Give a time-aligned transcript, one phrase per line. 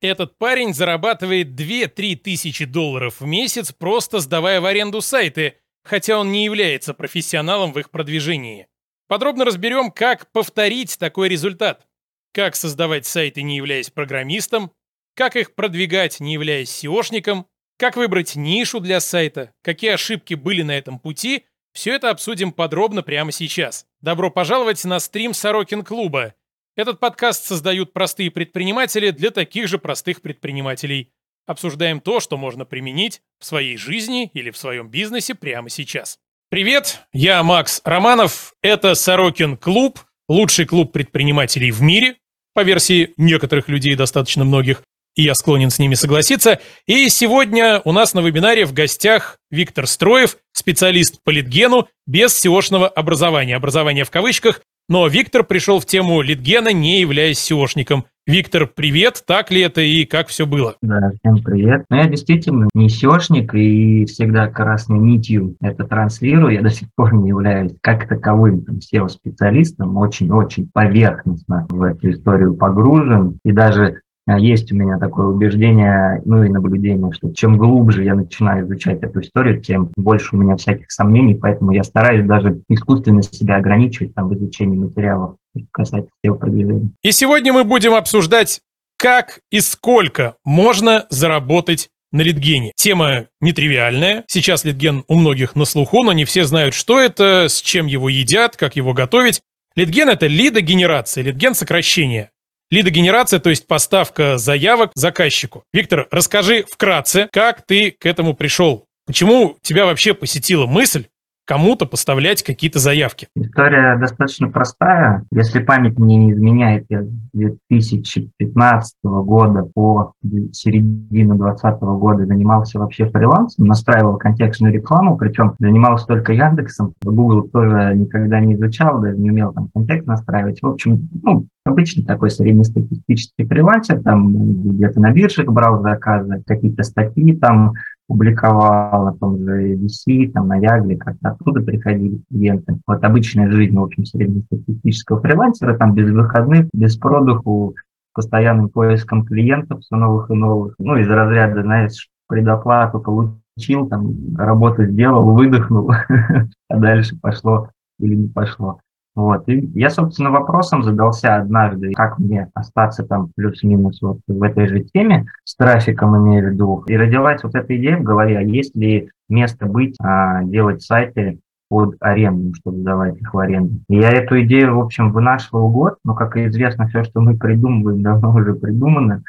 [0.00, 6.30] Этот парень зарабатывает 2-3 тысячи долларов в месяц, просто сдавая в аренду сайты, хотя он
[6.30, 8.68] не является профессионалом в их продвижении.
[9.08, 11.86] Подробно разберем, как повторить такой результат.
[12.32, 14.70] Как создавать сайты, не являясь программистом,
[15.14, 17.46] как их продвигать, не являясь SEOшником,
[17.76, 23.02] как выбрать нишу для сайта, какие ошибки были на этом пути, все это обсудим подробно
[23.02, 23.86] прямо сейчас.
[24.00, 26.34] Добро пожаловать на стрим Сорокин клуба.
[26.78, 31.10] Этот подкаст создают простые предприниматели для таких же простых предпринимателей.
[31.44, 36.20] Обсуждаем то, что можно применить в своей жизни или в своем бизнесе прямо сейчас.
[36.50, 38.54] Привет, я Макс Романов.
[38.62, 42.14] Это Сорокин клуб, лучший клуб предпринимателей в мире,
[42.54, 44.84] по версии некоторых людей, достаточно многих,
[45.16, 46.60] и я склонен с ними согласиться.
[46.86, 52.86] И сегодня у нас на вебинаре в гостях Виктор Строев, специалист по литгену без SEOшного
[52.86, 53.56] образования.
[53.56, 58.04] Образование в кавычках, но Виктор пришел в тему Литгена, не являясь SEOшником.
[58.26, 60.76] Виктор, привет, так ли это и как все было?
[60.82, 61.86] Да, всем привет.
[61.88, 66.52] Ну, я действительно не SEOшник и всегда красной нитью это транслирую.
[66.52, 73.38] Я до сих пор не являюсь как таковым SEO-специалистом, очень-очень поверхностно в эту историю погружен.
[73.46, 74.02] И даже
[74.36, 79.20] есть у меня такое убеждение, ну и наблюдение, что чем глубже я начинаю изучать эту
[79.20, 84.28] историю, тем больше у меня всяких сомнений, поэтому я стараюсь даже искусственно себя ограничивать там,
[84.28, 85.36] в изучении материалов
[85.72, 86.90] касательно SEO продвижения.
[87.02, 88.60] И сегодня мы будем обсуждать,
[88.98, 92.72] как и сколько можно заработать на литгене.
[92.74, 94.24] Тема нетривиальная.
[94.28, 98.08] Сейчас литген у многих на слуху, но не все знают, что это, с чем его
[98.08, 99.40] едят, как его готовить.
[99.76, 102.30] Литген– это лидогенерация, литген– сокращение.
[102.70, 105.64] Лидогенерация, то есть поставка заявок заказчику.
[105.72, 108.86] Виктор, расскажи вкратце, как ты к этому пришел?
[109.06, 111.06] Почему тебя вообще посетила мысль
[111.48, 113.28] кому-то поставлять какие-то заявки?
[113.34, 115.24] История достаточно простая.
[115.32, 120.12] Если память мне не изменяет, я с 2015 года по
[120.52, 126.92] середину 2020 года занимался вообще фрилансом, настраивал контекстную рекламу, причем занимался только Яндексом.
[127.02, 130.60] Google тоже никогда не изучал, даже не умел там контекст настраивать.
[130.60, 137.34] В общем, ну, обычный такой среднестатистический фрилансер, там где-то на биржах брал заказы, какие-то статьи
[137.34, 137.72] там
[138.08, 142.78] публиковал том же VC, там, на Ягре, как-то оттуда приходили клиенты.
[142.86, 147.74] Вот обычная жизнь, в общем, среднестатистического фрилансера, там без выходных, без продуху,
[148.14, 150.74] постоянным поиском клиентов все новых и новых.
[150.78, 155.92] Ну, из разряда, знаешь, предоплату получил, там, работу сделал, выдохнул,
[156.68, 157.68] а дальше пошло
[158.00, 158.80] или не пошло.
[159.18, 159.48] Вот.
[159.48, 164.84] И я, собственно, вопросом задался однажды, как мне остаться там плюс-минус вот в этой же
[164.94, 168.76] теме, с трафиком имею в виду, и родилась вот эта идея в голове, а есть
[168.76, 173.80] ли место быть, а, делать сайты под аренду, чтобы давать их в аренду.
[173.88, 178.32] Я эту идею, в общем, вынашивал год, но, как известно, все, что мы придумываем, давно
[178.32, 179.24] уже придумано,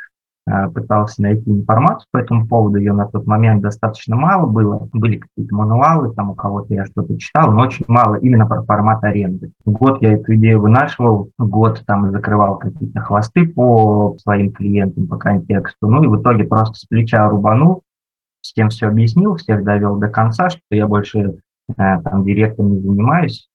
[0.73, 5.55] пытался найти информацию по этому поводу, ее на тот момент достаточно мало было, были какие-то
[5.55, 9.51] мануалы, там у кого-то я что-то читал, но очень мало именно про формат аренды.
[9.65, 15.87] Год я эту идею вынашивал, год там закрывал какие-то хвосты по своим клиентам, по контексту,
[15.87, 17.83] ну и в итоге просто с плеча рубанул,
[18.41, 23.49] всем все объяснил, всех довел до конца, что я больше э, там директором не занимаюсь,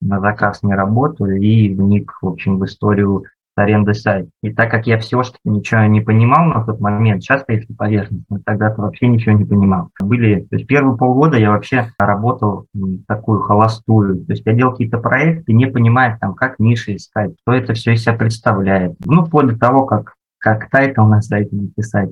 [0.00, 3.24] на заказ не работаю и вник, в общем, в историю
[3.56, 4.28] аренды сайта.
[4.42, 8.40] И так как я все что ничего не понимал на тот момент, часто если поверхностно,
[8.44, 9.90] тогда-то вообще ничего не понимал.
[10.00, 12.66] Были, то есть первые полгода я вообще работал
[13.08, 17.52] такую холостую, то есть я делал какие-то проекты, не понимая там, как ниши искать, что
[17.52, 18.96] это все из себя представляет.
[19.04, 22.10] Ну, вплоть до того, как, как title на сайте написать,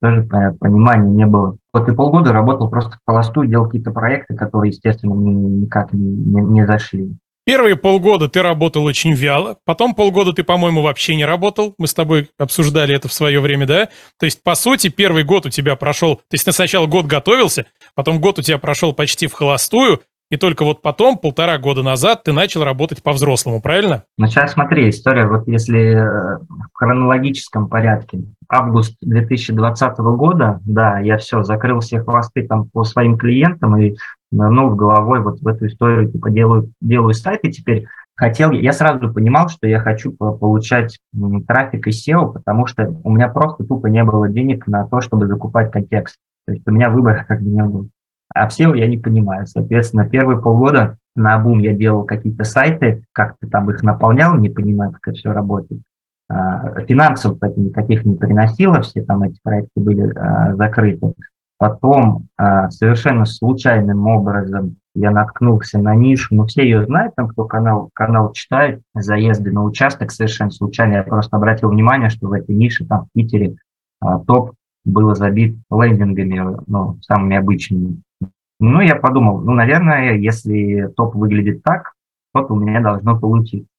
[0.00, 0.22] тоже
[0.60, 1.56] понимания не было.
[1.72, 6.42] Вот и полгода работал просто в холостую, делал какие-то проекты, которые, естественно, никак не, не,
[6.42, 7.16] не зашли.
[7.46, 11.74] Первые полгода ты работал очень вяло, потом полгода ты, по-моему, вообще не работал.
[11.76, 13.88] Мы с тобой обсуждали это в свое время, да?
[14.18, 16.16] То есть, по сути, первый год у тебя прошел...
[16.16, 20.00] То есть, ты сначала год готовился, потом год у тебя прошел почти в холостую,
[20.30, 24.04] и только вот потом, полтора года назад, ты начал работать по-взрослому, правильно?
[24.16, 28.20] Ну, сейчас смотри, история, вот если э, в хронологическом порядке.
[28.48, 33.96] Август 2020 года, да, я все, закрыл все хвосты там по своим клиентам и
[34.34, 37.86] ну, в головой вот в эту историю, типа, делаю, делаю сайт, и теперь
[38.16, 40.98] хотел, я сразу понимал, что я хочу получать
[41.46, 45.26] трафик из SEO, потому что у меня просто тупо не было денег на то, чтобы
[45.26, 46.16] закупать контекст.
[46.46, 47.88] То есть у меня выбора как бы не было.
[48.34, 49.46] А в SEO я не понимаю.
[49.46, 54.92] Соответственно, первые полгода на бум я делал какие-то сайты, как-то там их наполнял, не понимаю,
[54.92, 55.82] как это все работает.
[56.28, 61.14] А, финансов никаких не приносило, все там эти проекты были а, закрыты.
[61.64, 67.46] Потом э, совершенно случайным образом я наткнулся на нишу, ну все ее знают, там кто
[67.46, 72.54] канал, канал читает, заезды на участок совершенно случайно, я просто обратил внимание, что в этой
[72.54, 73.56] нише там в Питере
[73.98, 74.52] а топ
[74.84, 78.02] было забит лендингами, ну, самыми обычными.
[78.60, 81.94] Ну, я подумал, ну, наверное, если топ выглядит так,
[82.34, 83.70] то у меня должно получиться.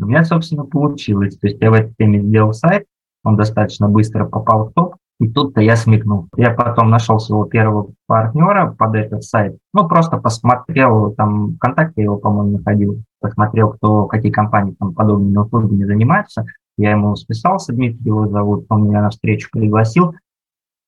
[0.00, 1.38] У меня, собственно, получилось.
[1.38, 2.86] То есть я в этой теме сделал сайт,
[3.22, 6.28] он достаточно быстро попал в топ, и тут-то я смекнул.
[6.34, 9.58] Я потом нашел своего первого партнера под этот сайт.
[9.74, 13.02] Ну, просто посмотрел, там, ВКонтакте его, по-моему, находил.
[13.20, 16.46] Посмотрел, кто, какие компании там подобными услугами занимаются.
[16.78, 20.14] Я ему списался, Дмитрий его зовут, он меня на встречу пригласил.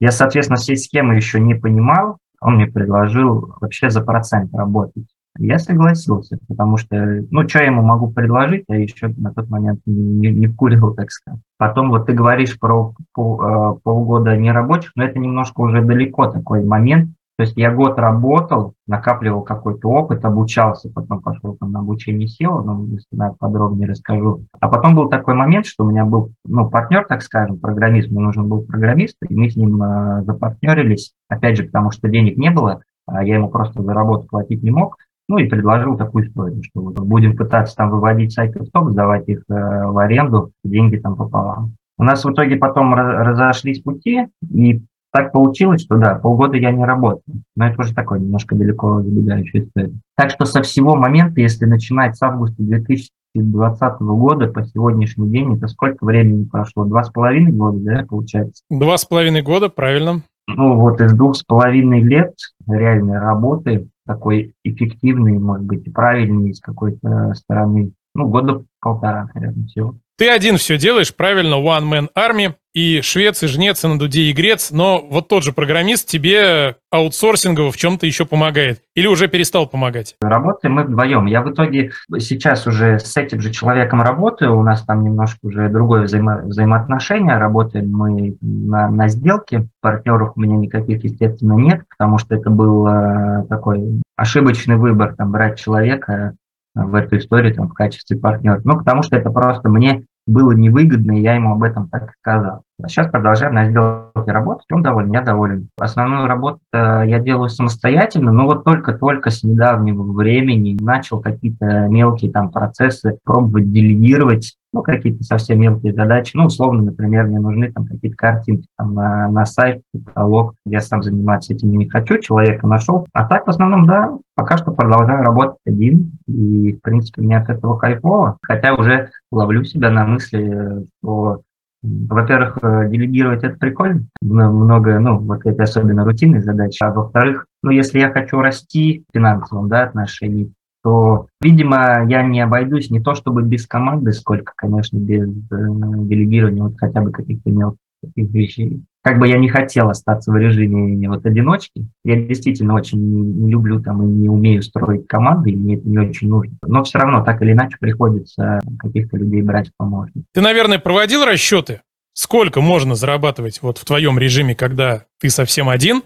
[0.00, 2.17] Я, соответственно, все схемы еще не понимал.
[2.40, 5.05] Он мне предложил вообще за процент работать.
[5.38, 9.81] Я согласился, потому что, ну, что я ему могу предложить, я еще на тот момент
[9.87, 11.40] не, не вкуривал, так сказать.
[11.56, 16.64] Потом вот ты говоришь про пол, э, полгода нерабочих, но это немножко уже далеко такой
[16.64, 17.11] момент.
[17.38, 22.62] То есть я год работал, накапливал какой-то опыт, обучался, потом пошел там на обучение SEO,
[22.62, 24.44] но надо подробнее расскажу.
[24.61, 28.20] А потом был такой момент, что у меня был, ну, партнер, так скажем, программист, мне
[28.20, 32.50] нужен был программист, и мы с ним э, запартнерились, опять же, потому что денег не
[32.50, 34.99] было, а я ему просто за работу платить не мог.
[35.32, 39.26] Ну и предложил такую историю, что вот будем пытаться там выводить сайты в топ, сдавать
[39.31, 41.73] их э, в аренду, деньги там пополам.
[41.96, 46.84] У нас в итоге потом разошлись пути, и так получилось, что да, полгода я не
[46.84, 47.23] работал.
[47.56, 49.94] Но это уже такой немножко далеко забегающая история.
[50.19, 55.67] Так что со всего момента, если начинать с августа 2020 года по сегодняшний день, это
[55.67, 56.84] сколько времени прошло?
[56.84, 58.64] Два с половиной года, да, получается?
[58.69, 60.20] Два с половиной года, правильно.
[60.46, 62.34] Ну вот из двух с половиной лет
[62.69, 67.93] реальной работы такой эффективный, может быть, и правильный с какой-то стороны.
[68.14, 69.96] Ну, года полтора, наверное, всего.
[70.19, 74.23] Ты один все делаешь, правильно, One Man Army, и швец, и жнец, и на дуде,
[74.23, 78.81] и грец, но вот тот же программист тебе аутсорсингово в чем-то еще помогает.
[78.94, 80.17] Или уже перестал помогать?
[80.20, 81.26] Работаем мы вдвоем.
[81.26, 85.69] Я в итоге сейчас уже с этим же человеком работаю, у нас там немножко уже
[85.69, 92.19] другое взаимо взаимоотношение, работаем мы на, на сделке, партнеров у меня никаких, естественно, нет, потому
[92.19, 96.37] что это был э, такой ошибочный выбор, там, брать человека
[96.74, 98.60] в эту историю там, в качестве партнера.
[98.64, 102.62] Ну, потому что это просто мне было невыгодно, и я ему об этом так сказал.
[102.82, 105.69] А сейчас продолжаем на сделке работать, он доволен, я доволен.
[105.79, 112.50] Основную работу я делаю самостоятельно, но вот только-только с недавнего времени начал какие-то мелкие там
[112.50, 116.32] процессы пробовать делегировать, ну, какие-то совсем мелкие задачи.
[116.34, 120.55] Ну, условно, например, мне нужны там какие-то картинки там, на, на сайт, каталог.
[120.64, 123.06] Я сам заниматься этим не хочу, человека нашел.
[123.12, 126.12] А так, в основном, да, пока что продолжаю работать один.
[126.26, 128.38] И, в принципе, мне от этого кайфово.
[128.43, 131.43] Хотя уже ловлю себя на мысли, что
[131.82, 136.79] во-первых, э, делегировать это прикольно, много, ну, вот это особенно рутинные задачи.
[136.82, 140.52] А во-вторых, ну, если я хочу расти в финансовом, да, отношении,
[140.82, 146.62] то, видимо, я не обойдусь не то чтобы без команды, сколько, конечно, без э, делегирования
[146.62, 148.82] вот хотя бы каких-то мелких таких вещей.
[149.02, 153.81] Как бы я не хотел остаться в режиме вот одиночки, я действительно очень не люблю
[153.81, 156.56] там и не умею строить команды, и мне это не очень нужно.
[156.66, 160.25] Но все равно так или иначе приходится каких-то людей брать в помощники.
[160.32, 161.81] Ты, наверное, проводил расчеты?
[162.14, 166.02] Сколько можно зарабатывать вот в твоем режиме, когда ты совсем один,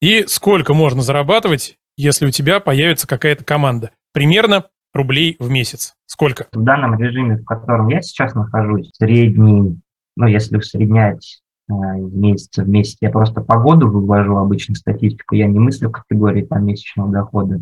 [0.00, 3.90] и сколько можно зарабатывать, если у тебя появится какая-то команда?
[4.12, 5.94] Примерно рублей в месяц.
[6.06, 6.46] Сколько?
[6.52, 9.78] В данном режиме, в котором я сейчас нахожусь, средний
[10.20, 15.46] ну, если усреднять из месяца в месяц, я просто по году вывожу обычно статистику, я
[15.46, 17.60] не мыслю в категории там месячного дохода,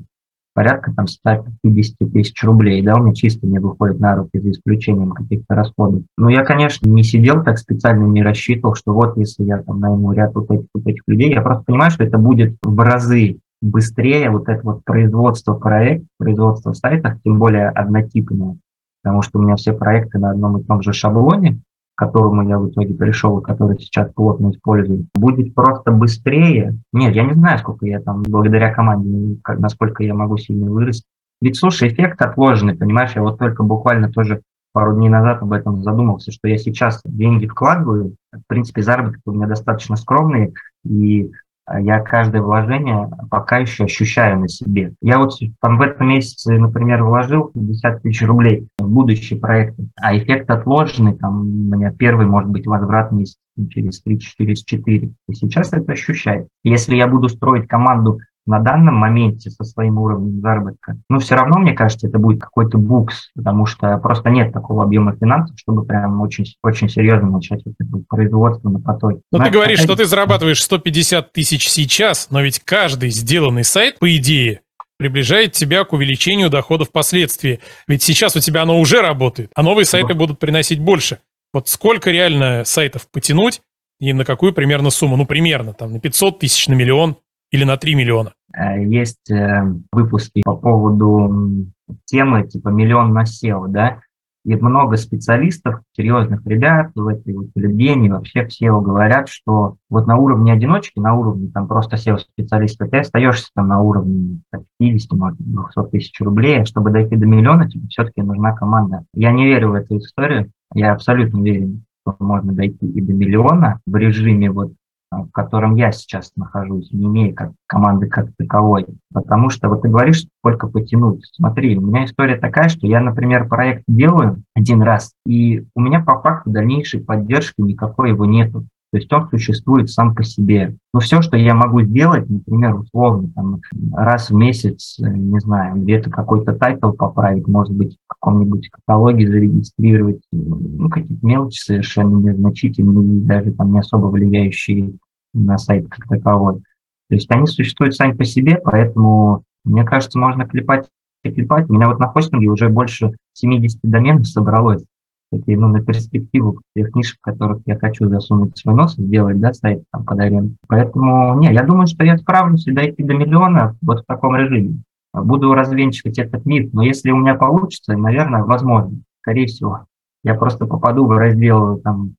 [0.55, 5.13] порядка там 150 тысяч рублей, да, у меня чисто не выходит на руки за исключением
[5.13, 6.03] каких-то расходов.
[6.17, 10.13] Но я, конечно, не сидел так специально, не рассчитывал, что вот если я там найму
[10.13, 14.31] ряд вот этих, вот этих людей, я просто понимаю, что это будет в разы быстрее
[14.31, 18.57] вот это вот производство проектов, производство сайтов, тем более однотипное,
[19.03, 21.61] потому что у меня все проекты на одном и том же шаблоне,
[21.99, 26.79] которому я в итоге пришел и который сейчас плотно использую, будет просто быстрее.
[26.93, 31.05] Нет, я не знаю, сколько я там, благодаря команде, как, насколько я могу сильно вырасти.
[31.41, 35.83] Ведь, слушай, эффект отложенный, понимаешь, я вот только буквально тоже пару дней назад об этом
[35.83, 40.53] задумался, что я сейчас деньги вкладываю, в принципе, заработки у меня достаточно скромные,
[40.85, 41.33] и
[41.81, 44.95] я каждое вложение пока еще ощущаю на себе.
[45.01, 50.17] Я вот там в этом месяце, например, вложил 50 тысяч рублей в будущие проекты, а
[50.17, 53.37] эффект отложенный, там у меня первый может быть возврат месяц
[53.71, 55.11] через 3, через 4.
[55.29, 56.49] И сейчас это ощущаю.
[56.63, 61.59] Если я буду строить команду на данном моменте со своим уровнем заработка, ну, все равно,
[61.59, 66.21] мне кажется, это будет какой-то букс, потому что просто нет такого объема финансов, чтобы прям
[66.21, 69.21] очень, очень серьезно начать вот это производство на потоке.
[69.31, 73.99] Но, но ты говоришь, что ты зарабатываешь 150 тысяч сейчас, но ведь каждый сделанный сайт,
[73.99, 74.63] по идее,
[74.99, 77.61] приближает тебя к увеличению доходов впоследствии.
[77.87, 81.19] Ведь сейчас у тебя оно уже работает, а новые сайты будут приносить больше.
[81.53, 83.61] Вот сколько реально сайтов потянуть,
[84.01, 85.17] И на какую примерно сумму?
[85.17, 87.17] Ну, примерно, там, на 500 тысяч, на миллион
[87.51, 88.33] или на 3 миллиона?
[88.59, 89.63] Э, есть э,
[89.93, 91.67] выпуски по поводу
[92.05, 94.01] темы типа «Миллион на SEO», да,
[94.45, 100.17] и много специалистов, серьезных ребят в этой вот Евгении, вообще все говорят, что вот на
[100.17, 104.41] уровне одиночки, на уровне там просто SEO-специалиста, ты остаешься там на уровне
[104.79, 109.05] 50, может, 200 тысяч рублей, а чтобы дойти до миллиона, тебе все-таки нужна команда.
[109.13, 113.81] Я не верю в эту историю, я абсолютно уверен, что можно дойти и до миллиона
[113.87, 114.73] в режиме вот
[115.11, 118.87] в котором я сейчас нахожусь, не имея как команды как таковой.
[119.13, 121.25] Потому что вот ты говоришь, сколько потянуть.
[121.33, 126.01] Смотри, у меня история такая, что я, например, проект делаю один раз, и у меня
[126.01, 128.67] по факту дальнейшей поддержки никакой его нету.
[128.91, 130.77] То есть он существует сам по себе.
[130.95, 133.61] Но все, что я могу сделать, например, условно, там,
[133.93, 139.27] раз в месяц, э, не знаю, где-то какой-то title поправить, может быть, в каком-нибудь каталоге
[139.27, 144.95] зарегистрировать, ну, какие-то мелочи совершенно незначительные, даже там не особо влияющие
[145.35, 146.63] на сайт как таковой.
[147.11, 150.89] То есть они существуют сами по себе, поэтому, мне кажется, можно клепать
[151.25, 151.69] и клепать.
[151.69, 154.85] У меня вот на хостинге уже больше 70 доменов собралось
[155.31, 159.53] такие, ну, на перспективу тех в которых я хочу засунуть свой нос и сделать, да,
[159.53, 160.57] сайт там под аренду.
[160.67, 164.83] Поэтому, не, я думаю, что я справлюсь и дойти до миллиона вот в таком режиме.
[165.13, 169.87] Буду развенчивать этот миф, но если у меня получится, наверное, возможно, скорее всего.
[170.25, 172.15] Я просто попаду в раздел там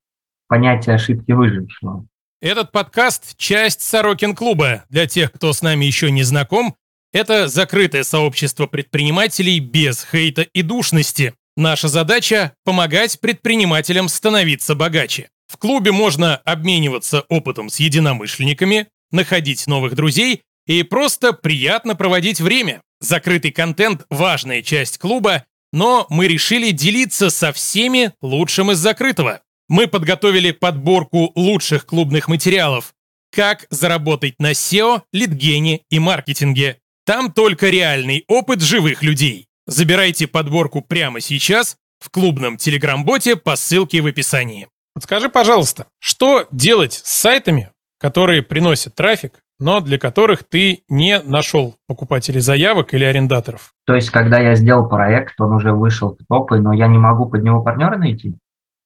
[0.47, 2.05] понятия ошибки выжившего.
[2.41, 4.85] Этот подкаст– часть Сорокин клуба.
[4.89, 6.75] Для тех, кто с нами еще не знаком,
[7.11, 11.33] это закрытое сообщество предпринимателей без хейта и душности.
[11.59, 15.27] Наша задача– помогать предпринимателям становиться богаче.
[15.45, 22.81] В клубе можно обмениваться опытом с единомышленниками, находить новых друзей и просто приятно проводить время.
[23.01, 29.41] Закрытый контент– важная часть клуба, но мы решили делиться со всеми лучшим из закрытого.
[29.67, 32.93] Мы подготовили подборку лучших клубных материалов.
[33.35, 36.77] Как заработать на SEO, литгене и маркетинге.
[37.05, 39.48] Там только реальный опыт живых людей.
[39.69, 44.67] Забирайте подборку прямо сейчас в клубном телеграм-боте по ссылке в описании.
[44.95, 51.75] Подскажи, пожалуйста, что делать с сайтами, которые приносят трафик, но для которых ты не нашел
[51.87, 53.73] покупателей заявок или арендаторов?
[53.85, 57.29] То есть, когда я сделал проект, он уже вышел в топы, но я не могу
[57.29, 58.35] под него партнера найти?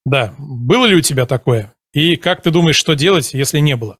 [0.05, 0.33] Да.
[0.37, 1.73] Было ли у тебя такое?
[1.93, 3.97] И как ты думаешь, что делать, если не было?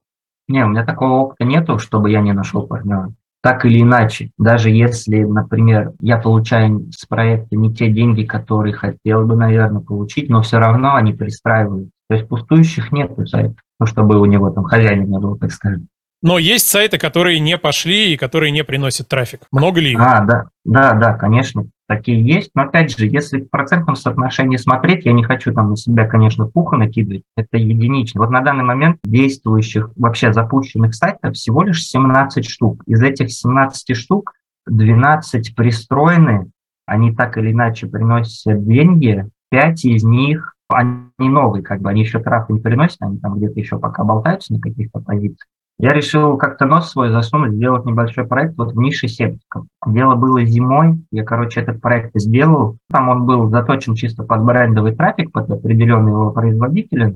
[0.50, 3.14] Не, у меня такого опыта нету, чтобы я не нашел партнера
[3.44, 9.26] так или иначе, даже если, например, я получаю с проекта не те деньги, которые хотел
[9.26, 11.90] бы, наверное, получить, но все равно они пристраивают.
[12.08, 15.90] То есть пустующих нет сайтов, ну, чтобы у него там хозяина не было, так скажем.
[16.22, 19.42] Но есть сайты, которые не пошли и которые не приносят трафик.
[19.52, 20.00] Много ли их?
[20.00, 22.52] А, да, да, да, конечно, такие есть.
[22.56, 26.48] Но опять же, если в процентном соотношении смотреть, я не хочу там на себя, конечно,
[26.48, 28.22] пуха накидывать, это единично.
[28.22, 32.84] Вот на данный момент действующих, вообще запущенных сайтов всего лишь 17 штук.
[32.86, 34.34] Из этих 17 штук
[34.68, 36.50] 12 пристроены,
[36.86, 42.20] они так или иначе приносят деньги, 5 из них они новые, как бы они еще
[42.20, 45.48] трафик не приносят, они там где-то еще пока болтаются на каких-то позициях.
[45.84, 49.66] Я решил как-то нос свой засунуть, сделать небольшой проект вот в нише септиков.
[49.86, 52.78] Дело было зимой, я, короче, этот проект сделал.
[52.90, 57.16] Там он был заточен чисто под брендовый трафик, под определенные его производителя,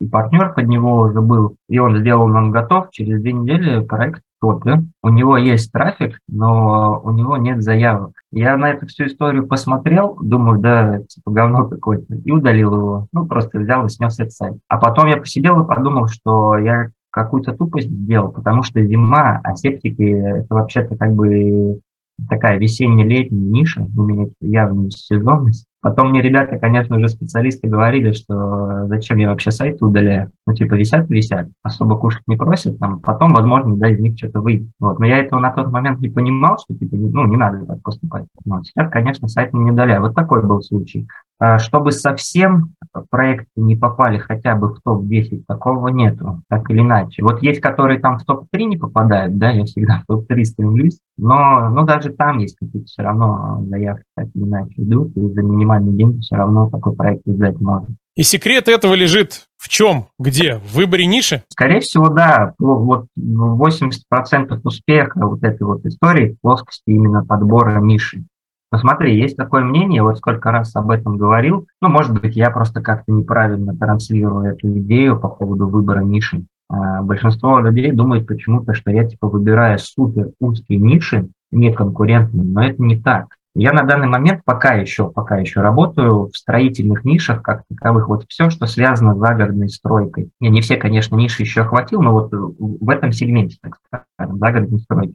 [0.00, 4.22] и партнер под него уже был, и он сделал, он готов, через две недели проект
[4.40, 4.82] топе.
[5.02, 8.12] У него есть трафик, но у него нет заявок.
[8.32, 13.06] Я на эту всю историю посмотрел, думаю, да, типа говно какое-то, и удалил его.
[13.12, 14.54] Ну, просто взял и снес этот сайт.
[14.68, 19.56] А потом я посидел и подумал, что я какую-то тупость сделал, потому что зима, а
[19.56, 21.80] септики– это вообще-то как бы
[22.28, 25.66] такая весенне-летняя ниша, у меня явная сезонность.
[25.80, 30.30] Потом мне ребята, конечно же, специалисты говорили, что зачем я вообще сайты удаляю.
[30.46, 34.40] Ну, типа, висят, висят, особо кушать не просят, там, потом, возможно, да, из них что-то
[34.40, 34.68] выйдет.
[34.78, 34.98] Вот.
[34.98, 38.26] Но я этого на тот момент не понимал, что, типа, ну, не надо так поступать.
[38.44, 40.02] Но сейчас, конечно, сайт не удаляю.
[40.02, 41.06] Вот такой был случай.
[41.38, 42.74] А чтобы совсем
[43.10, 47.22] проекты не попали хотя бы в топ-10, такого нету, так или иначе.
[47.22, 51.68] Вот есть, которые там в топ-3 не попадают, да, я всегда в топ-3 стремлюсь, но,
[51.68, 55.92] но даже там есть какие-то все равно заявки так или иначе идут, и за минимальный
[55.92, 57.94] день все равно такой проект издать можно.
[58.14, 60.06] И секрет этого лежит в чем?
[60.18, 60.56] Где?
[60.56, 61.42] В выборе ниши?
[61.48, 62.54] Скорее всего, да.
[62.58, 68.24] Вот 80% успеха вот этой вот истории в плоскости именно подбора ниши.
[68.72, 72.50] Но смотри, есть такое мнение, вот сколько раз об этом говорил, ну, может быть, я
[72.50, 76.44] просто как-то неправильно транслирую эту идею по поводу выбора ниши.
[76.68, 82.82] А большинство людей думает почему-то, что я типа выбираю супер узкие ниши, неконкурентные, но это
[82.82, 83.36] не так.
[83.58, 88.08] Я на данный момент пока еще, пока еще работаю в строительных нишах, как таковых.
[88.08, 90.28] Вот все, что связано с загородной стройкой.
[90.40, 94.80] Я не все, конечно, ниши еще охватил, но вот в этом сегменте, так скажем, загородной
[94.80, 95.14] стройки.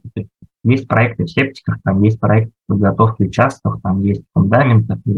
[0.64, 5.10] Есть проекты в септиках, там есть проекты подготовки участков, там есть фундаментов и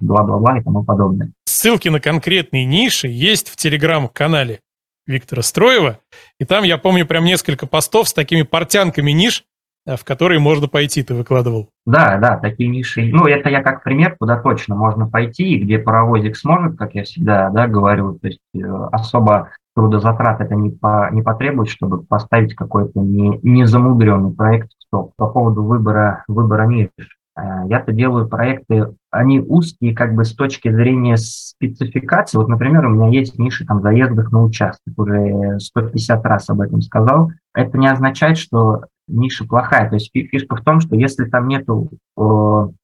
[0.00, 1.32] бла-бла-бла и тому подобное.
[1.44, 4.60] Ссылки на конкретные ниши есть в телеграм-канале
[5.06, 5.98] Виктора Строева.
[6.38, 9.44] И там, я помню, прям несколько постов с такими портянками ниш,
[9.86, 11.68] э, в которые можно пойти, ты выкладывал.
[11.84, 13.10] Да, да, такие ниши.
[13.12, 17.04] Ну, это я как пример, куда точно можно пойти, и где паровозик сможет, как я
[17.04, 18.60] всегда да, говорю, то есть э,
[18.92, 19.50] особо
[19.80, 25.12] трудозатрат это не, по, не потребует, чтобы поставить какой-то не, незамудренный проект в стоп.
[25.16, 26.90] По поводу выбора, выбора ниш.
[27.34, 32.36] Э, я-то делаю проекты, они узкие как бы с точки зрения спецификации.
[32.36, 36.82] Вот, например, у меня есть ниши там заездов на участок, уже 150 раз об этом
[36.82, 37.30] сказал.
[37.54, 39.88] Это не означает, что ниша плохая.
[39.88, 41.90] То есть фишка в том, что если там нету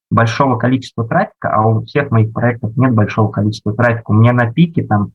[0.09, 4.51] большого количества трафика, а у всех моих проектов нет большого количества трафика, у меня на
[4.51, 5.11] пике там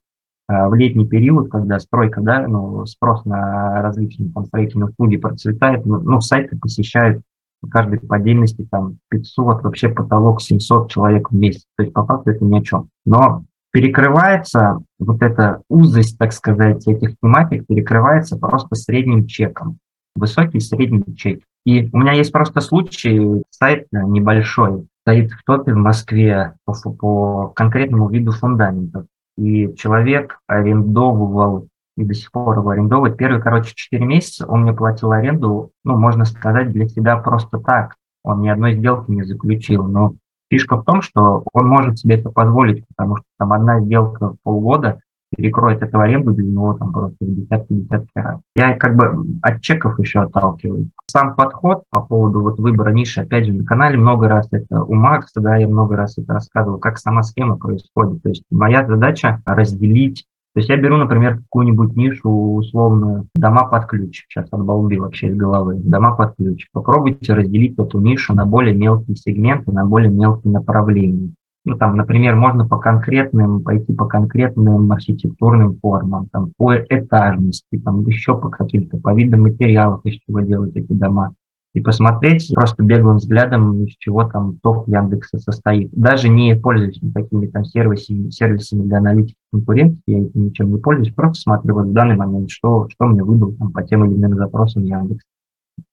[0.69, 6.01] в летний период, когда стройка, да, ну, спрос на различные там строительные услуги процветает, ну,
[6.01, 7.23] ну сайты посещают
[7.71, 11.65] каждый по отдельности там 500, вообще потолок 700 человек в месяц.
[11.77, 12.89] То есть по факту это ни о чем.
[13.05, 19.79] Но перекрывается вот эта узость, так сказать, этих тематик, перекрывается просто средним чеком.
[20.15, 21.41] Высокий средний чек.
[21.65, 27.49] И у меня есть просто случай, сайт небольшой, стоит в топе в Москве по, по
[27.55, 29.07] конкретному виду фундаментов.
[29.37, 33.17] И человек арендовывал и до сих пор его арендовывает.
[33.17, 37.97] Первые, короче, 4 месяца он мне платил аренду, ну, можно сказать, для себя просто так.
[38.25, 39.87] Он ни одной сделки не заключил.
[39.87, 40.15] Но
[40.51, 44.37] фишка в том, что он может себе это позволить, потому что там одна сделка в
[44.43, 45.01] полгода
[45.37, 48.41] перекроет эту аренду для него там просто в десятки-десятки раз.
[48.55, 50.89] Я как бы от чеков еще отталкиваюсь.
[51.07, 54.95] Сам подход по поводу вот выбора ниши, опять же, на канале много раз это у
[54.95, 58.23] Макса, да, я много раз это рассказывал, как сама схема происходит.
[58.23, 63.87] То есть моя задача разделить то есть я беру, например, какую-нибудь нишу условную дома под
[63.87, 64.27] ключ.
[64.29, 65.77] Сейчас от балды вообще из головы.
[65.77, 66.67] Дома под ключ.
[66.73, 71.33] Попробуйте разделить эту нишу на более мелкие сегменты, на более мелкие направления.
[71.64, 78.05] Ну, там, например, можно по конкретным, пойти по конкретным архитектурным формам, там, по этажности, там,
[78.07, 81.35] еще по каким-то, по видам материалов, из чего делать эти дома
[81.75, 85.90] и посмотреть просто беглым взглядом, из чего там топ Яндекса состоит.
[85.92, 91.14] Даже не пользуясь такими там сервисами, сервисами для аналитики конкуренции, я этим ничем не пользуюсь,
[91.14, 94.35] просто смотрю вот в данный момент, что, что мне выдал там по тем или иным
[94.37, 95.25] запросам Яндекс.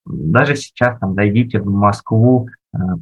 [0.04, 2.48] Даже сейчас там зайдите в Москву,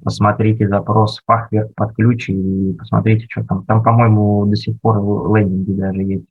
[0.03, 3.65] посмотрите запрос фахверк под ключ и посмотрите, что там.
[3.65, 4.97] Там, по-моему, до сих пор
[5.37, 6.27] лендинги даже есть.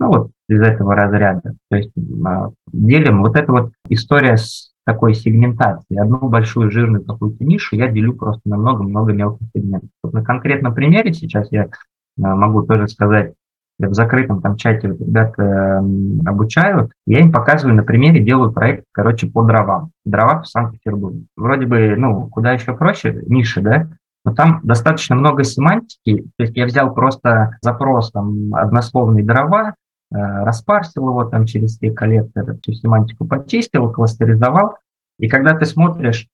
[0.00, 1.54] Ну вот из этого разряда.
[1.70, 1.90] То есть
[2.24, 5.98] а, делим вот эта вот история с такой сегментации.
[5.98, 9.90] Одну большую жирную какую-то нишу я делю просто на много-много мелких сегментов.
[10.02, 11.68] Вот на конкретном примере сейчас я
[12.22, 13.34] а, могу тоже сказать,
[13.78, 15.78] в закрытом там чате вот ребята э,
[16.26, 19.90] обучаю, я им показываю на примере, делаю проект, короче, по дровам.
[20.04, 21.24] Дрова в Санкт-Петербурге.
[21.36, 23.88] Вроде бы, ну, куда еще проще, ниши, да,
[24.24, 29.74] но там достаточно много семантики, то есть я взял просто запрос там однословные дрова,
[30.10, 34.76] Э, распарсил его там через все коллекторы, всю семантику почистил, кластеризовал.
[35.18, 36.28] И когда ты смотришь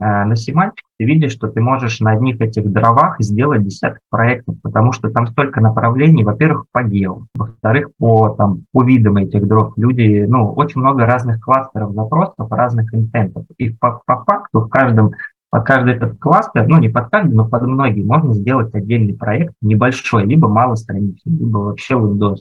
[0.00, 4.92] на семантику, ты видишь, что ты можешь на одних этих дровах сделать десяток проектов, потому
[4.92, 9.72] что там столько направлений, во-первых, по гео, во-вторых, по, там, по видам этих дров.
[9.76, 13.44] Люди, ну, очень много разных кластеров запросов, разных интентов.
[13.58, 15.12] И по, по факту в каждом
[15.54, 19.54] под каждый этот кластер, ну не под каждый, но под многие, можно сделать отдельный проект,
[19.62, 22.38] небольшой, либо малостраничный, либо вообще Windows.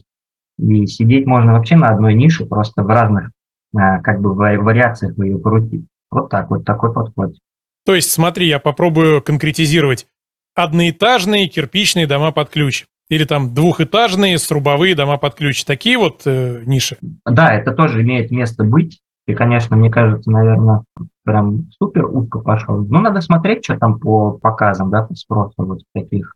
[0.58, 3.30] И сидеть можно вообще на одной нише, просто в разных
[3.76, 5.86] а, как бы вариациях ее крутить.
[6.14, 7.34] Вот так вот, такой подход.
[7.86, 10.08] То есть, смотри, я попробую конкретизировать.
[10.56, 12.86] Одноэтажные кирпичные дома под ключ.
[13.10, 15.66] Или там двухэтажные срубовые дома под ключ.
[15.66, 16.98] Такие вот э, ниши?
[17.26, 19.02] Да, это тоже имеет место быть.
[19.26, 20.84] И, конечно, мне кажется, наверное,
[21.24, 22.86] прям супер узко пошел.
[22.86, 26.34] Ну, надо смотреть, что там по показам, да, по спросу вот таких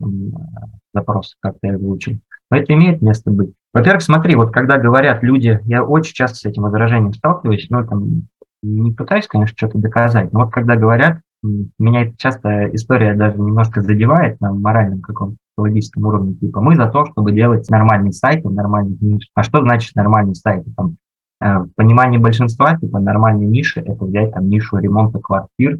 [0.93, 2.19] запросов, как ты озвучил.
[2.49, 3.53] Но это имеет место быть.
[3.73, 8.27] Во-первых, смотри, вот когда говорят люди, я очень часто с этим возражением сталкиваюсь, но там
[8.63, 14.41] не пытаюсь, конечно, что-то доказать, но вот когда говорят, меня часто история даже немножко задевает
[14.41, 19.27] на моральном каком-то психологическом уровне, типа мы за то, чтобы делать нормальный сайт, нормальный ниш.
[19.35, 20.65] А что значит нормальный сайт?
[20.75, 20.97] Там,
[21.41, 25.79] э, в понимании большинства, типа нормальной ниши, это взять там нишу ремонта квартир,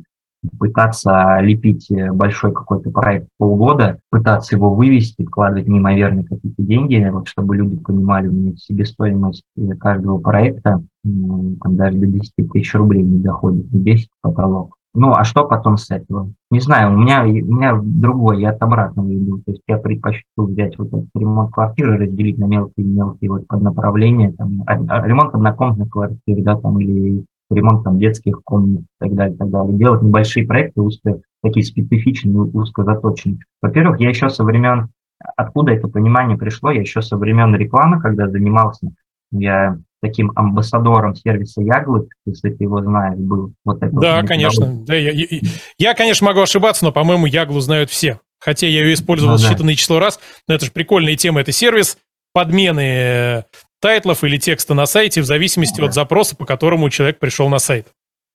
[0.58, 7.28] пытаться лепить э, большой какой-то проект полгода, пытаться его вывести, вкладывать неимоверные какие-то деньги, вот,
[7.28, 9.44] чтобы люди понимали, у меня себестоимость
[9.80, 14.78] каждого проекта там, даже до 10 тысяч рублей не доходит, не 10 потолок.
[15.00, 16.34] Ну, а что потом с этого?
[16.50, 19.38] Не знаю, у меня, у меня другой, я от обратного иду.
[19.46, 24.32] То есть я предпочту взять вот этот ремонт квартиры, разделить на мелкие-мелкие вот под направление,
[24.32, 29.14] там, а, а, ремонт однокомнатной квартиры, да, там, или ремонт там детских комнат и так
[29.14, 29.78] далее, и так далее.
[29.78, 33.40] Делать небольшие проекты, узко, такие специфичные, узко заточенные.
[33.62, 34.90] Во-первых, я еще со времен,
[35.36, 38.92] откуда это понимание пришло, я еще со времен рекламы, когда занимался,
[39.32, 43.54] я таким амбассадором сервиса Яглы, если ты его знаешь, был.
[43.66, 44.84] Вот это да, вот конечно.
[44.86, 45.26] Да, я, я,
[45.78, 48.20] я, конечно, могу ошибаться, но, по-моему, Яглу знают все.
[48.40, 49.52] Хотя я ее использовал ну, да.
[49.52, 51.98] считанное число раз, но это же прикольная тема, это сервис
[52.34, 53.44] подмены э,
[53.80, 55.88] тайтлов или текста на сайте в зависимости да.
[55.88, 57.88] от запроса, по которому человек пришел на сайт.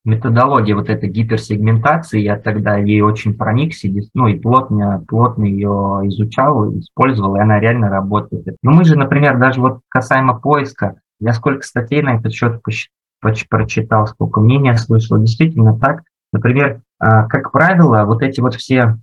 [0.05, 6.77] Методология вот этой гиперсегментации, я тогда ей очень проникся, ну и плотно, плотно ее изучал,
[6.77, 8.57] использовал, и она реально работает.
[8.63, 12.61] Но мы же, например, даже вот касаемо поиска, я сколько статей на этот счет
[13.49, 15.19] прочитал, сколько мнения слышал.
[15.19, 16.03] Действительно так.
[16.33, 18.97] Например, а, как правило, вот эти вот все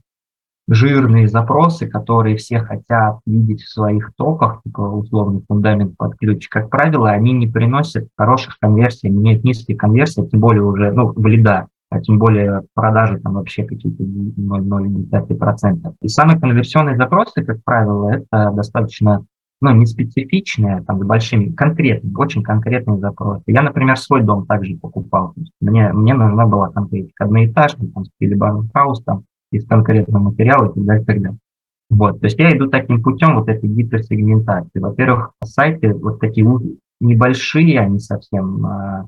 [0.70, 6.70] жирные запросы, которые все хотят видеть в своих токах, типа условный фундамент под ключ, как
[6.70, 11.68] правило, они не приносят хороших конверсий, имеют низкие конверсии, тем более уже, ну, в лида,
[11.90, 15.94] а тем более продажи там вообще какие-то 0,05%.
[16.02, 19.26] И самые конверсионные запросы, как правило, это достаточно
[19.62, 23.44] ну, не специфичные, там, с большими, конкретные, очень конкретные запросы.
[23.48, 25.34] Я, например, свой дом также покупал.
[25.60, 27.26] Мне, мне нужна была конкретика.
[27.26, 28.38] Одноэтажный, там, стиле
[28.74, 31.40] хаус, там, из конкретного материала и так далее, и так далее.
[31.90, 34.80] Вот, то есть я иду таким путем вот этой гиперсегментации.
[34.80, 36.48] Во-первых, сайты вот такие
[37.00, 38.66] небольшие, они совсем...
[38.66, 39.06] А,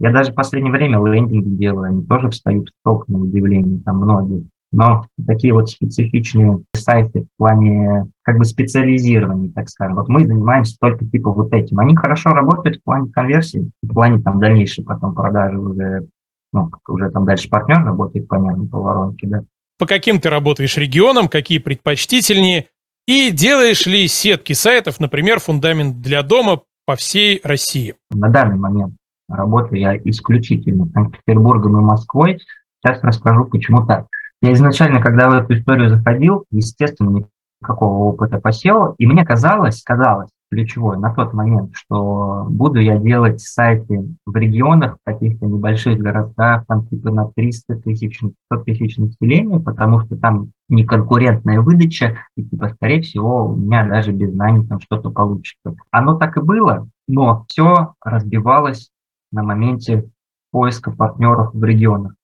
[0.00, 3.98] я даже в последнее время лендинги делаю, они тоже встают в топ на удивление, там
[3.98, 9.94] многие но такие вот специфичные сайты в плане как бы специализирования, так скажем.
[9.94, 11.78] Вот мы занимаемся только типа вот этим.
[11.78, 16.08] Они хорошо работают в плане конверсии, в плане там дальнейшей потом продажи уже,
[16.52, 19.44] ну, уже там дальше партнер работает, понятно, по воронке, да.
[19.78, 22.68] По каким ты работаешь регионам, какие предпочтительнее,
[23.06, 27.96] и делаешь ли сетки сайтов, например, фундамент для дома по всей России?
[28.10, 28.94] На данный момент
[29.28, 32.40] работаю я исключительно Санкт-Петербургом и Москвой.
[32.82, 34.06] Сейчас расскажу, почему так.
[34.40, 37.24] Я изначально, когда в эту историю заходил, естественно,
[37.60, 42.98] никакого опыта по SEO, и мне казалось, казалось, ключевое на тот момент, что буду я
[42.98, 48.96] делать сайты в регионах, в каких-то небольших городах, там типа на 300 тысяч, 500 тысяч
[48.96, 54.32] населения, потому что там не конкурентная выдача, и типа, скорее всего, у меня даже без
[54.32, 55.74] знаний там что-то получится.
[55.90, 58.90] Оно так и было, но все разбивалось
[59.32, 60.08] на моменте
[60.52, 62.14] поиска партнеров в регионах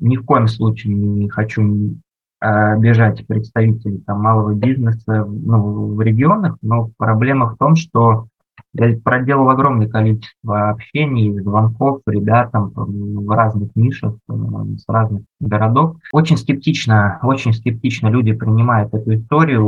[0.00, 1.96] ни в коем случае не хочу
[2.44, 8.26] обижать представителей там, малого бизнеса ну, в регионах, но проблема в том, что
[8.74, 14.34] я проделал огромное количество общений, звонков ребятам в разных нишах, э,
[14.78, 15.96] с разных городов.
[16.12, 19.64] Очень скептично, очень скептично люди принимают эту историю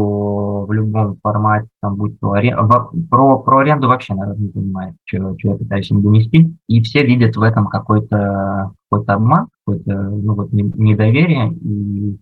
[0.66, 5.36] в любом формате, там, будь то аренда, про, про аренду вообще, наверное, не понимает, что,
[5.38, 6.56] что я пытаюсь им донести.
[6.68, 11.52] И все видят в этом какой-то какой обман, какое-то ну, вот, недоверие.
[11.52, 12.18] И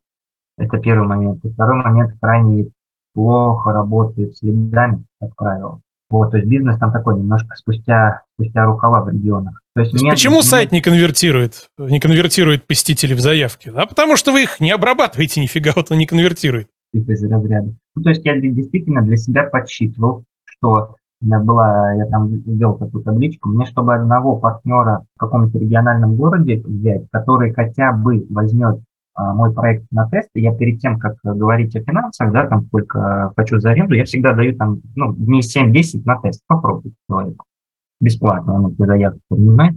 [0.59, 1.45] это первый момент.
[1.45, 2.71] И второй момент крайне
[3.15, 5.81] плохо работает с лидами, как правило.
[6.11, 9.61] Вот, то есть бизнес там такой немножко спустя, спустя рукава в регионах.
[9.75, 10.45] То есть, то есть нет, почему нет...
[10.45, 13.73] сайт не конвертирует, не конвертирует посетителей в заявки?
[13.75, 16.69] А потому что вы их не обрабатываете нифига, вот он не конвертирует.
[16.93, 17.75] Из разряда.
[17.97, 22.77] Ну, то есть я действительно для себя подсчитывал, что у меня была, я там ввел
[22.77, 28.81] такую табличку, мне чтобы одного партнера в каком-то региональном городе взять, который хотя бы возьмет
[29.17, 33.61] мой проект на тест, я перед тем, как говорить о финансах, да, там сколько хочу
[33.61, 37.45] за аренду, я всегда даю там, ну, дней 7-10 на тест, попробуйте человеку.
[38.01, 39.77] Бесплатно, он это принимает.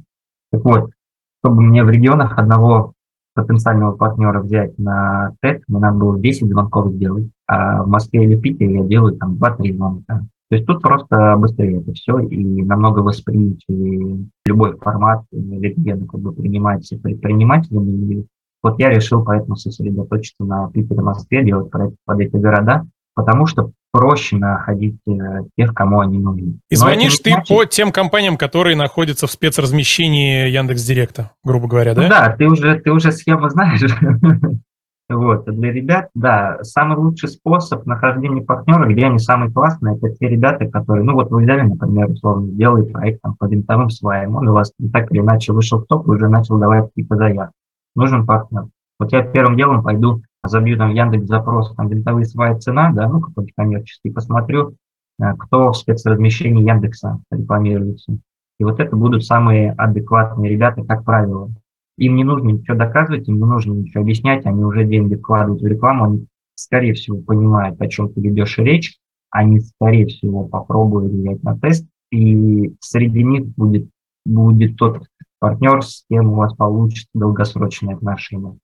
[0.51, 0.91] Так вот,
[1.39, 2.93] чтобы мне в регионах одного
[3.35, 8.35] потенциального партнера взять на тест, мне надо было 10 звонков сделать, а в Москве или
[8.35, 10.21] Питере я делаю там 2-3 звонка.
[10.49, 16.31] То есть тут просто быстрее это все и намного восприимчивее любой формат легенды как бы
[16.31, 18.25] принимается предпринимателями
[18.63, 23.71] вот я решил поэтому сосредоточиться на Питере, Москве, делать проект под эти города, потому что
[23.91, 26.59] проще находить э, тех, кому они нужны.
[26.69, 27.47] И звонишь ты значит...
[27.47, 32.01] по тем компаниям, которые находятся в спецразмещении Яндекс Директа, грубо говоря, да?
[32.03, 33.81] Ну, да, ты уже, ты уже схему знаешь.
[35.09, 40.27] Вот, для ребят, да, самый лучший способ нахождения партнера, где они самые классные, это те
[40.27, 44.49] ребята, которые, ну вот вы взяли, например, условно, сделали проект там, по винтовым сваям, он
[44.49, 47.53] у вас так или иначе вышел в топ, уже начал давать какие-то заявки
[47.97, 48.67] нужен партнер.
[48.99, 53.19] Вот я первым делом пойду, забью там Яндекс запрос, там винтовые сваи цена, да, ну
[53.19, 54.75] какой-то коммерческий, посмотрю,
[55.19, 58.17] э, кто в спецразмещении Яндекса рекламируется.
[58.59, 61.51] И вот это будут самые адекватные ребята, как правило.
[61.97, 65.67] Им не нужно ничего доказывать, им не нужно ничего объяснять, они уже деньги вкладывают в
[65.67, 68.97] рекламу, они, скорее всего, понимают, о чем ты ведешь речь,
[69.31, 73.89] они, скорее всего, попробуют взять на тест, и среди них будет,
[74.25, 75.03] будет тот
[75.39, 78.57] партнер, с кем у вас получится долгосрочные отношения.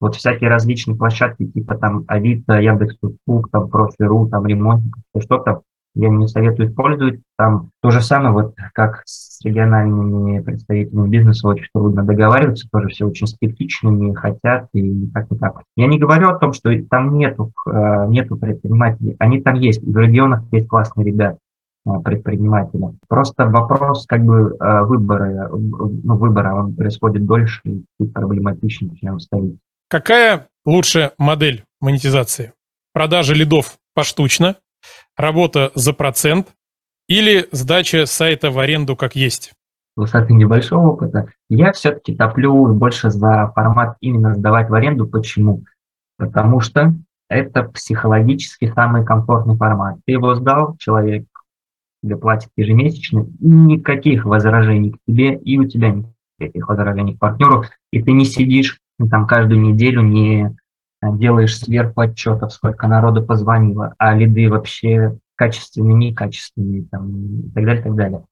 [0.00, 4.84] Вот всякие различные площадки, типа там Авито, Яндекс.Услуг, там Профи.ру, там ремонт,
[5.18, 5.62] что-то,
[5.94, 7.20] я не советую использовать.
[7.36, 13.06] Там то же самое, вот как с региональными представителями бизнеса, очень трудно договариваться, тоже все
[13.06, 15.62] очень скептичными, хотят и так и так.
[15.76, 19.98] Я не говорю о том, что там нету, э, нету предпринимателей, они там есть, в
[19.98, 21.38] регионах есть классные ребята
[21.86, 22.96] э, предприниматели.
[23.08, 29.20] Просто вопрос как бы э, выбора, ну, выбора он происходит дольше и проблематичнее, чем в
[29.20, 29.58] столице.
[29.88, 32.52] Какая лучшая модель монетизации?
[32.92, 34.56] Продажа лидов поштучно,
[35.16, 36.48] работа за процент
[37.08, 39.52] или сдача сайта в аренду как есть?
[39.96, 41.26] Высоты небольшого опыта.
[41.48, 45.06] Я все-таки топлю больше за формат именно сдавать в аренду.
[45.06, 45.64] Почему?
[46.16, 46.94] Потому что
[47.28, 49.98] это психологически самый комфортный формат.
[50.06, 51.26] Ты его сдал, человек
[52.02, 56.02] тебе платит ежемесячно, никаких возражений к тебе, и у тебя
[56.38, 60.54] никаких возражений к партнеру, и ты не сидишь там каждую неделю не
[61.02, 67.80] делаешь сверху отчетов, сколько народу позвонило, а лиды вообще качественные, некачественные там, и так далее,
[67.80, 68.24] и так далее.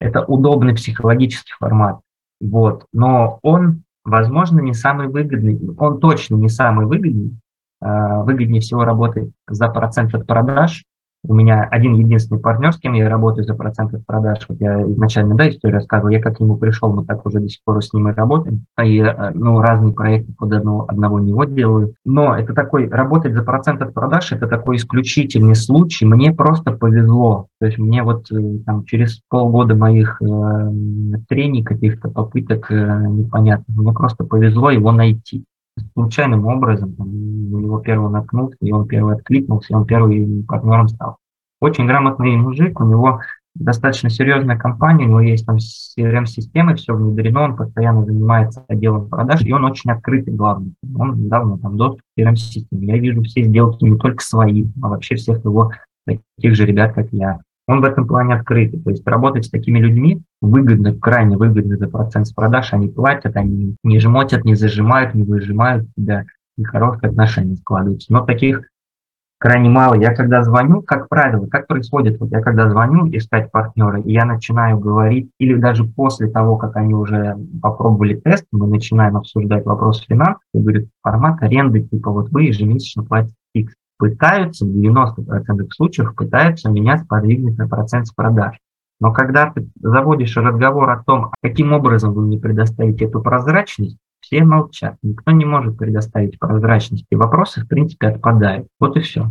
[0.00, 2.00] Это удобный психологический формат.
[2.40, 2.86] Вот.
[2.92, 5.58] Но он, возможно, не самый выгодный.
[5.78, 7.38] Он точно не самый выгодный.
[7.80, 10.84] А, выгоднее всего работать за процент от продаж,
[11.24, 14.44] у меня один единственный партнер, с кем я работаю за процент от продаж.
[14.48, 17.48] Вот я изначально, да, историю рассказывал, я как к нему пришел, мы так уже до
[17.48, 18.64] сих пор с ним и работаем.
[18.82, 21.94] И, э, ну, разные проекты под одного, одного него делаю.
[22.04, 26.04] Но это такой, работать за процент от продаж, это такой исключительный случай.
[26.06, 27.46] Мне просто повезло.
[27.60, 30.26] То есть мне вот э, там через полгода моих э,
[31.28, 35.44] трений, каких-то попыток э, непонятных, мне просто повезло его найти
[35.94, 41.16] случайным образом, там, его первый наткнулся, и он первый откликнулся, и он первый партнером стал.
[41.60, 43.20] Очень грамотный мужик, у него
[43.54, 49.42] достаточно серьезная компания, у него есть там CRM-системы, все внедрено, он постоянно занимается отделом продаж,
[49.42, 50.72] и он очень открытый, главное.
[50.98, 52.86] Он давно там доступ к CRM-системе.
[52.86, 55.72] Я вижу все сделки не только свои, а вообще всех его
[56.06, 57.40] таких же ребят, как я
[57.72, 58.80] он в этом плане открытый.
[58.80, 62.72] То есть работать с такими людьми выгодно, крайне выгодно за процент с продаж.
[62.72, 66.24] Они платят, они не жмотят, не зажимают, не выжимают тебя,
[66.56, 68.12] и хорошие отношения складываются.
[68.12, 68.62] Но таких
[69.38, 69.94] крайне мало.
[69.94, 74.24] Я когда звоню, как правило, как происходит, вот я когда звоню искать партнера, и я
[74.24, 80.04] начинаю говорить, или даже после того, как они уже попробовали тест, мы начинаем обсуждать вопрос
[80.06, 86.16] финансов, и говорят, формат аренды, типа вот вы ежемесячно платите фикс пытаются, в 90% случаев
[86.16, 88.58] пытаются меня сподвигнуть на процент с продаж.
[89.00, 94.42] Но когда ты заводишь разговор о том, каким образом вы мне предоставите эту прозрачность, все
[94.42, 94.96] молчат.
[95.04, 97.06] Никто не может предоставить прозрачность.
[97.10, 98.66] И вопросы, в принципе, отпадают.
[98.80, 99.30] Вот и все.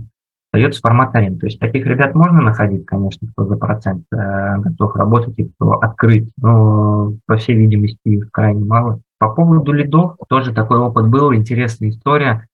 [0.54, 1.40] Остается формат аренды.
[1.40, 5.80] То есть таких ребят можно находить, конечно, кто за процент э, готов работать и кто
[5.80, 6.32] открыть.
[6.42, 9.02] Но, по всей видимости, их крайне мало.
[9.20, 11.34] По поводу лидов тоже такой опыт был.
[11.34, 12.48] Интересная история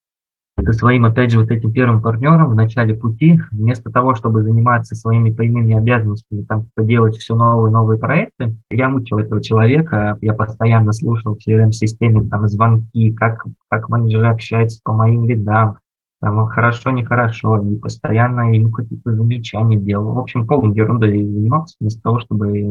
[0.64, 4.94] со своим, опять же, вот этим первым партнером в начале пути, вместо того, чтобы заниматься
[4.94, 10.92] своими прямыми обязанностями, там, делать все новые новые проекты, я мучил этого человека, я постоянно
[10.92, 15.78] слушал в CRM-системе там звонки, как, как менеджеры общаются по моим лидам,
[16.20, 20.14] там, хорошо, нехорошо, и постоянно ему какие-то замечания делал.
[20.14, 22.64] В общем, полной ерундой занимался, вместо того, чтобы э,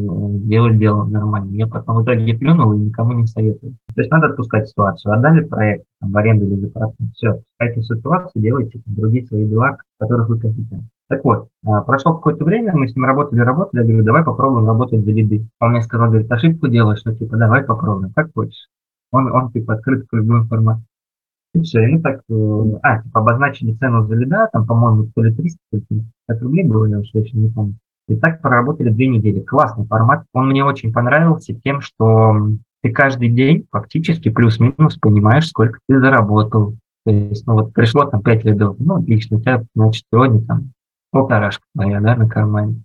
[0.48, 1.52] делать дело нормально.
[1.56, 3.78] Я потом в итоге плюнул и никому не советую.
[3.96, 5.14] То есть надо отпускать ситуацию.
[5.14, 6.94] Отдали проект там, в аренду или за.
[7.14, 10.90] Все, отпускайте ситуацию, делайте другие свои дела, которых вы компетентны.
[11.10, 14.68] Так вот, а, прошло какое-то время, мы с ним работали, работали, я говорю, давай попробуем
[14.68, 15.48] работать за лиды.
[15.62, 18.68] Он мне сказал, говорит, ошибку делаешь, ну типа, давай попробуем, как хочешь.
[19.12, 20.87] Он, он типа открыт к любой информации.
[21.58, 25.24] И все, и мы так, э, а, типа, обозначили цену за лида, там, по-моему, то
[25.24, 25.84] ли 300, то ли
[26.28, 27.76] 50 рублей было, я уже еще не помню.
[28.08, 29.40] И так проработали две недели.
[29.40, 30.24] Классный формат.
[30.34, 32.50] Он мне очень понравился тем, что
[32.84, 36.76] ты каждый день фактически плюс-минус понимаешь, сколько ты заработал.
[37.06, 40.74] То есть, ну вот пришло там 5 лидов, ну отлично, у тебя, значит, сегодня там
[41.12, 42.84] полторашка твоя, да, на кармане.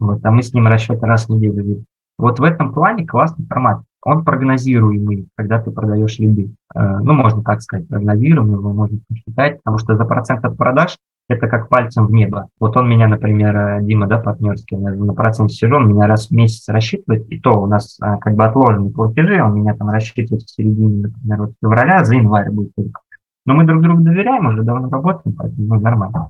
[0.00, 1.84] Вот, а мы с ним расчет раз в неделю видим.
[2.18, 6.50] Вот в этом плане классный формат он прогнозируемый, когда ты продаешь лиды.
[6.74, 10.96] Э, ну, можно так сказать, прогнозируемый, его можно посчитать, потому что за процент от продаж
[11.28, 12.48] это как пальцем в небо.
[12.58, 16.32] Вот он меня, например, э, Дима, да, партнерский, на процент сижу, он меня раз в
[16.32, 20.42] месяц рассчитывает, и то у нас э, как бы отложенные платежи, он меня там рассчитывает
[20.42, 23.00] в середине, например, вот февраля, за январь будет только.
[23.46, 26.28] Но мы друг другу доверяем, уже давно работаем, поэтому ну, нормально.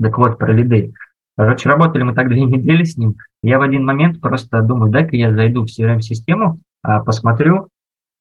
[0.00, 0.92] Так вот, про лиды.
[1.36, 3.16] Короче, работали мы так две недели с ним.
[3.42, 7.68] Я в один момент просто думаю, дай-ка я зайду в CRM-систему, посмотрю,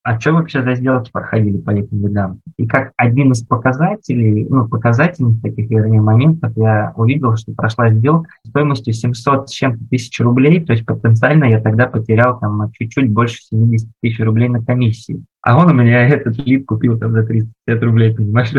[0.02, 2.42] а что вообще за сделки проходили по этим видам?
[2.58, 8.30] И как один из показателей, ну, показательных таких, вернее, моментов, я увидел, что прошла сделка
[8.48, 13.42] стоимостью 700 с чем-то тысяч рублей, то есть потенциально я тогда потерял там чуть-чуть больше
[13.44, 15.24] 70 тысяч рублей на комиссии.
[15.42, 18.52] А он у меня этот лид купил там за 350 рублей, понимаешь?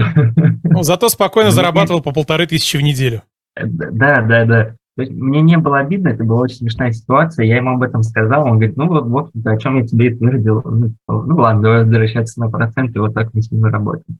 [0.62, 3.22] Ну, зато спокойно зарабатывал по полторы тысячи в неделю.
[3.56, 4.76] Да, да, да.
[5.00, 8.02] То есть мне не было обидно, это была очень смешная ситуация, я ему об этом
[8.02, 10.60] сказал, он говорит, ну вот, вот о чем я тебе и твердил.
[10.62, 14.18] Ну, ну ладно, давай возвращаться на проценты, вот так мы с ним работаем.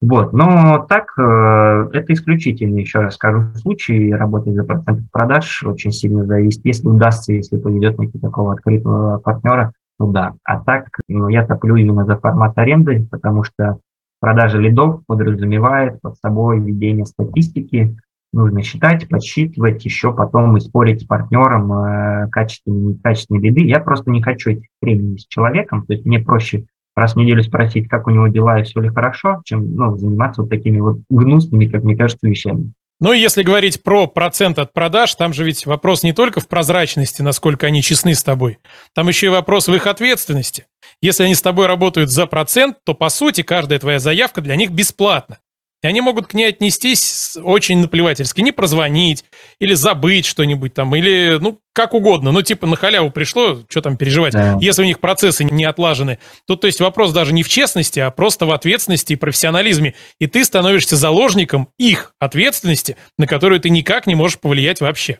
[0.00, 5.90] Вот, но так, э, это исключительно, еще раз скажу, случай работы за процент продаж очень
[5.90, 6.64] сильно зависит.
[6.64, 10.34] Если удастся, если поведет найти такого открытого партнера, ну да.
[10.44, 13.80] А так, ну, я топлю именно за формат аренды, потому что
[14.20, 17.96] продажа лидов подразумевает под собой ведение статистики,
[18.32, 23.66] нужно считать, подсчитывать, еще потом и спорить с партнером э, качественные, некачественные лиды.
[23.66, 26.64] Я просто не хочу этих времени с человеком, то есть мне проще
[26.94, 30.42] раз в неделю спросить, как у него дела и все ли хорошо, чем ну, заниматься
[30.42, 32.72] вот такими вот гнусными, как мне кажется, вещами.
[33.00, 36.46] Ну и если говорить про процент от продаж, там же ведь вопрос не только в
[36.46, 38.58] прозрачности, насколько они честны с тобой,
[38.94, 40.66] там еще и вопрос в их ответственности.
[41.00, 44.70] Если они с тобой работают за процент, то по сути каждая твоя заявка для них
[44.70, 45.38] бесплатна.
[45.82, 49.24] И они могут к ней отнестись очень наплевательски, не прозвонить,
[49.58, 52.30] или забыть что-нибудь там, или, ну, как угодно.
[52.30, 54.32] Ну, типа, на халяву пришло, что там переживать.
[54.32, 54.58] Да.
[54.60, 58.12] Если у них процессы не отлажены, то, то есть вопрос даже не в честности, а
[58.12, 59.94] просто в ответственности и профессионализме.
[60.20, 65.18] И ты становишься заложником их ответственности, на которую ты никак не можешь повлиять вообще.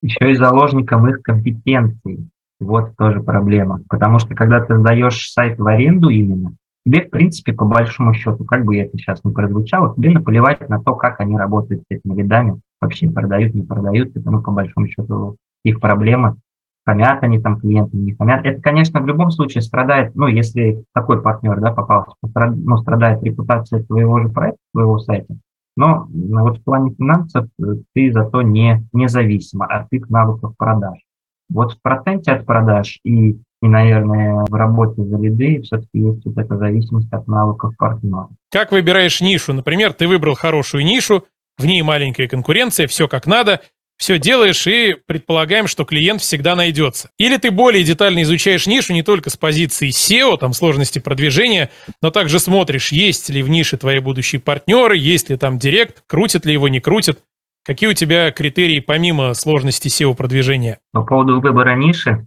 [0.00, 2.28] Еще и заложником их компетенций.
[2.60, 3.80] Вот тоже проблема.
[3.88, 8.44] Потому что когда ты сдаешь сайт в аренду именно, тебе, в принципе, по большому счету,
[8.44, 12.20] как бы это сейчас не прозвучало, тебе наплевать на то, как они работают с этими
[12.20, 16.36] рядами, вообще продают, не продают, это, ну, по большому счету, их проблема.
[16.86, 18.44] Хамят они там клиенты, не хамят.
[18.44, 23.82] Это, конечно, в любом случае страдает, ну, если такой партнер, да, попался, ну, страдает репутация
[23.82, 25.34] твоего же проекта, твоего сайта,
[25.76, 30.98] но ну, вот в плане финансов э, ты зато не независима от их навыков продаж.
[31.48, 36.36] Вот в проценте от продаж и и, наверное, в работе за лиды все-таки есть вот
[36.36, 38.28] эта зависимость от навыков партнера.
[38.52, 39.54] Как выбираешь нишу?
[39.54, 41.24] Например, ты выбрал хорошую нишу,
[41.56, 43.62] в ней маленькая конкуренция, все как надо,
[43.96, 47.08] все делаешь и предполагаем, что клиент всегда найдется.
[47.16, 51.70] Или ты более детально изучаешь нишу не только с позиции SEO, там сложности продвижения,
[52.02, 56.44] но также смотришь, есть ли в нише твои будущие партнеры, есть ли там директ, крутят
[56.44, 57.20] ли его, не крутят.
[57.64, 60.80] Какие у тебя критерии помимо сложности SEO продвижения?
[60.92, 62.26] По поводу выбора ниши,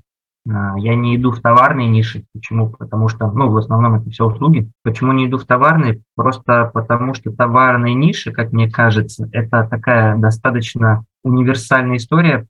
[0.77, 2.23] я не иду в товарные ниши.
[2.33, 2.69] Почему?
[2.69, 4.69] Потому что, ну, в основном это все услуги.
[4.83, 6.01] Почему не иду в товарные?
[6.15, 12.45] Просто потому что товарные ниши, как мне кажется, это такая достаточно универсальная история,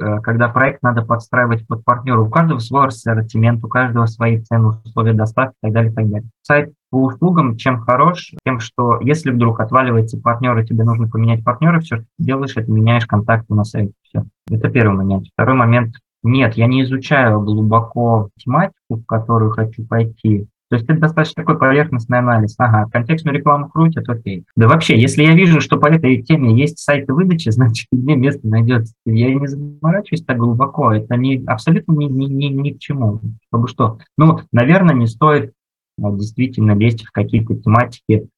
[0.00, 2.20] э, когда проект надо подстраивать под партнера.
[2.20, 6.08] У каждого свой ассортимент, у каждого свои цены, условия доставки и так далее, и так
[6.08, 6.28] далее.
[6.40, 8.32] Сайт по услугам чем хорош?
[8.46, 12.56] Тем, что если вдруг отваливается партнер, и тебе нужно поменять партнера, все, что ты делаешь,
[12.56, 13.92] это меняешь контакты на сайте.
[14.02, 14.24] Все.
[14.50, 15.26] Это первый момент.
[15.34, 20.46] Второй момент нет, я не изучаю глубоко тематику, в которую хочу пойти.
[20.72, 22.54] То есть это достаточно такой поверхностный анализ.
[22.56, 24.44] Ага, контекстную рекламу крутят, окей.
[24.56, 28.48] Да вообще, если я вижу, что по этой теме есть сайты выдачи, значит, где место
[28.48, 28.94] найдется.
[29.04, 30.92] Я не заморачиваюсь так глубоко.
[30.92, 33.20] Это не, абсолютно ни, ни, ни, ни к чему.
[33.48, 33.98] Чтобы что?
[34.16, 35.52] Ну, наверное, не стоит
[36.02, 38.28] а, действительно лезть в какие-то тематики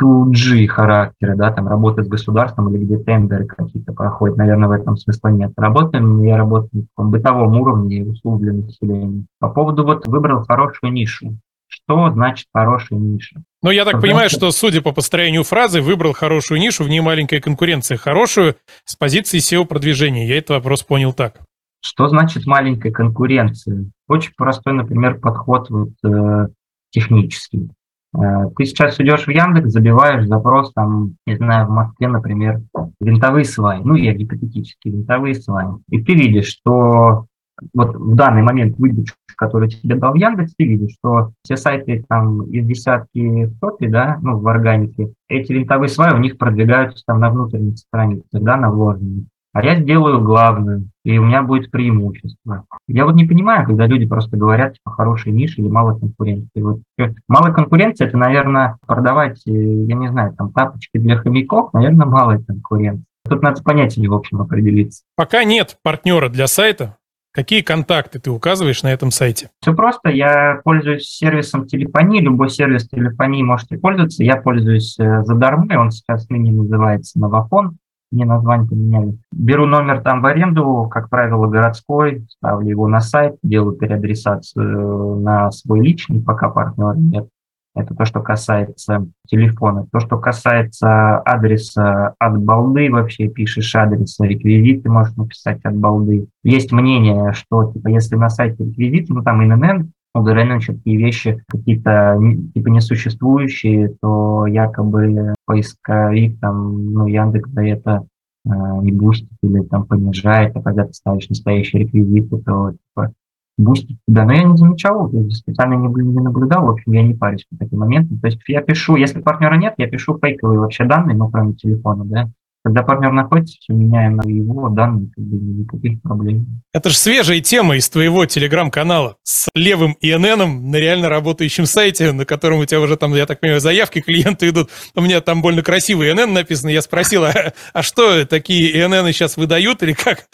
[0.00, 4.96] 2G характера, да, там работать с государством или где тендеры какие-то проходят, наверное, в этом
[4.96, 5.52] смысла нет.
[5.56, 9.24] Работаем, я работаю на таком бытовом уровне услуг для населения.
[9.38, 11.36] По поводу вот выбрал хорошую нишу.
[11.68, 13.42] Что значит хорошая ниша?
[13.62, 17.00] Ну, я так Потому понимаю, что, судя по построению фразы, выбрал хорошую нишу, в ней
[17.00, 17.96] маленькая конкуренция.
[17.96, 20.26] Хорошую с позиции SEO-продвижения.
[20.26, 21.40] Я этот вопрос понял так.
[21.80, 23.86] Что значит маленькая конкуренция?
[24.06, 26.48] Очень простой, например, подход вот, э,
[26.90, 27.70] технический.
[28.14, 32.60] Э, ты сейчас идешь в Яндекс, забиваешь запрос, там, не знаю, в Москве, например,
[33.00, 37.26] винтовые сваи, ну, я гипотетически, винтовые сваи, и ты видишь, что
[37.74, 42.42] вот в данный момент выдачу, которую тебе дал Яндекс, ты видишь, что все сайты там
[42.50, 47.20] из десятки в топе, да, ну, в органике, эти винтовые сваи у них продвигаются там
[47.20, 52.64] на внутренних страницах, да, на вложенных а я сделаю главную, и у меня будет преимущество.
[52.88, 56.60] Я вот не понимаю, когда люди просто говорят, типа, хорошая ниша или мало конкуренции.
[56.60, 56.80] Вот,
[57.28, 62.38] малая конкуренция– это, наверное, продавать, э, я не знаю, там, тапочки для хомяков, наверное, малая
[62.38, 63.04] конкуренция.
[63.28, 65.02] Тут надо с понятиями, в общем, определиться.
[65.16, 66.96] Пока нет партнера для сайта,
[67.34, 69.48] Какие контакты ты указываешь на этом сайте?
[69.62, 70.10] Все просто.
[70.10, 72.20] Я пользуюсь сервисом телефонии.
[72.20, 74.22] Любой сервис телефонии можете пользоваться.
[74.22, 75.66] Я пользуюсь э, задармо.
[75.80, 77.78] Он сейчас ныне называется Новофон.
[78.12, 79.18] Мне название поменяли.
[79.32, 85.50] Беру номер там в аренду, как правило, городской, ставлю его на сайт, делаю переадресацию на
[85.50, 87.28] свой личный, пока партнера нет.
[87.74, 89.86] Это то, что касается телефона.
[89.90, 96.26] То, что касается адреса от балды, вообще пишешь адрес, реквизиты можешь написать от балды.
[96.44, 102.18] Есть мнение, что типа, если на сайте реквизиты, ну там ИНН, еще такие вещи какие-то
[102.54, 108.06] типа несуществующие, то якобы поисковик, там, ну, Яндекс за это
[108.44, 108.50] э,
[108.82, 113.12] не бустит или там понижает, а когда ты ставишь настоящие реквизиты, то типа
[113.58, 114.24] бустит тебя.
[114.24, 117.56] Но я не замечал, я специально не, не наблюдал, в общем, я не парюсь по
[117.56, 118.18] таким моментам.
[118.18, 122.04] То есть я пишу, если партнера нет, я пишу фейковые вообще данные, ну, кроме телефона,
[122.04, 122.30] да,
[122.64, 126.62] когда партнер находится, все меняем на его данные, как бы никаких проблем.
[126.72, 132.24] Это же свежая тема из твоего телеграм-канала с левым ИННом на реально работающем сайте, на
[132.24, 134.70] котором у тебя уже там, я так понимаю, заявки клиенты идут.
[134.94, 136.70] У меня там больно красивый ИНН написано.
[136.70, 140.26] Я спросил, а, а что, такие ИНН сейчас выдают или как?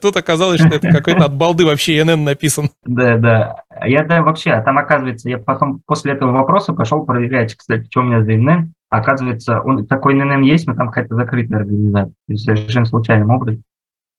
[0.00, 2.70] Тут оказалось, что это какой-то от балды вообще ИНН написан.
[2.84, 3.62] Да, да.
[3.84, 8.00] Я да, вообще, а там оказывается, я потом после этого вопроса пошел проверять, кстати, что
[8.00, 8.72] у меня за ИНН.
[8.88, 13.62] Оказывается, он, такой ННН есть, но там какая-то закрытая организация, то есть совершенно случайным образом.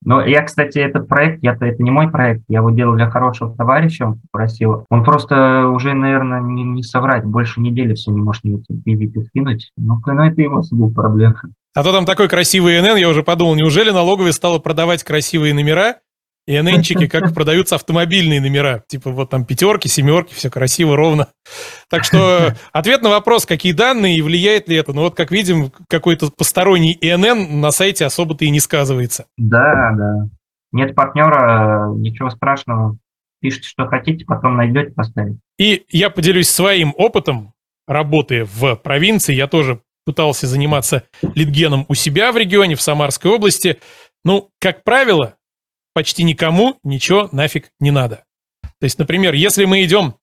[0.03, 3.55] Но я, кстати, этот проект, я-то это не мой проект, я его делал для хорошего
[3.55, 4.86] товарища, он попросил.
[4.89, 9.72] Он просто уже, наверное, не, не соврать, больше недели все не может мне эти скинуть.
[9.76, 11.36] Ну, ну, это его был проблема.
[11.74, 15.97] А то там такой красивый НН, я уже подумал, неужели налоговая стала продавать красивые номера,
[16.47, 18.83] и ННчики, как продаются автомобильные номера.
[18.87, 21.27] Типа вот там пятерки, семерки, все красиво, ровно.
[21.89, 24.93] Так что ответ на вопрос, какие данные и влияет ли это.
[24.93, 29.25] Ну вот, как видим, какой-то посторонний ИНН на сайте особо-то и не сказывается.
[29.37, 30.29] Да, да.
[30.71, 32.97] Нет партнера, ничего страшного.
[33.39, 35.39] Пишите, что хотите, потом найдете, поставите.
[35.59, 37.53] И я поделюсь своим опытом
[37.87, 39.35] работы в провинции.
[39.35, 41.03] Я тоже пытался заниматься
[41.35, 43.77] литгеном у себя в регионе, в Самарской области.
[44.23, 45.35] Ну, как правило,
[45.97, 48.23] почти никому ничего нафиг не надо.
[48.61, 50.13] То есть, например, если мы идем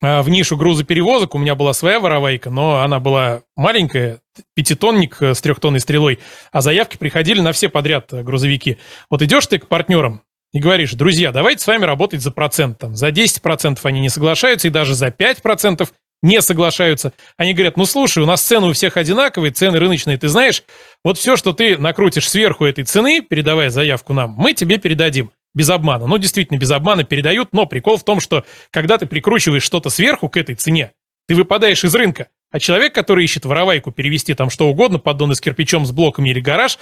[0.00, 4.20] а, в нишу грузоперевозок, у меня была своя воровайка, но она была маленькая,
[4.54, 6.20] пятитонник э, с трехтонной стрелой,
[6.52, 8.78] а заявки приходили на все подряд э, грузовики.
[9.10, 12.78] Вот идешь ты к партнерам и говоришь, друзья, давайте с вами работать за процент.
[12.78, 15.88] Там, за 10% они не соглашаются, и даже за 5%
[16.22, 17.12] не соглашаются.
[17.36, 20.62] Они говорят, ну слушай, у нас цены у всех одинаковые, цены рыночные, ты знаешь,
[21.04, 25.30] вот все, что ты накрутишь сверху этой цены, передавая заявку нам, мы тебе передадим.
[25.54, 26.06] Без обмана.
[26.06, 30.28] Ну, действительно, без обмана передают, но прикол в том, что когда ты прикручиваешь что-то сверху
[30.28, 30.92] к этой цене,
[31.26, 32.28] ты выпадаешь из рынка.
[32.50, 36.40] А человек, который ищет воровайку, перевести там что угодно, поддоны с кирпичом, с блоками или
[36.40, 36.78] гараж,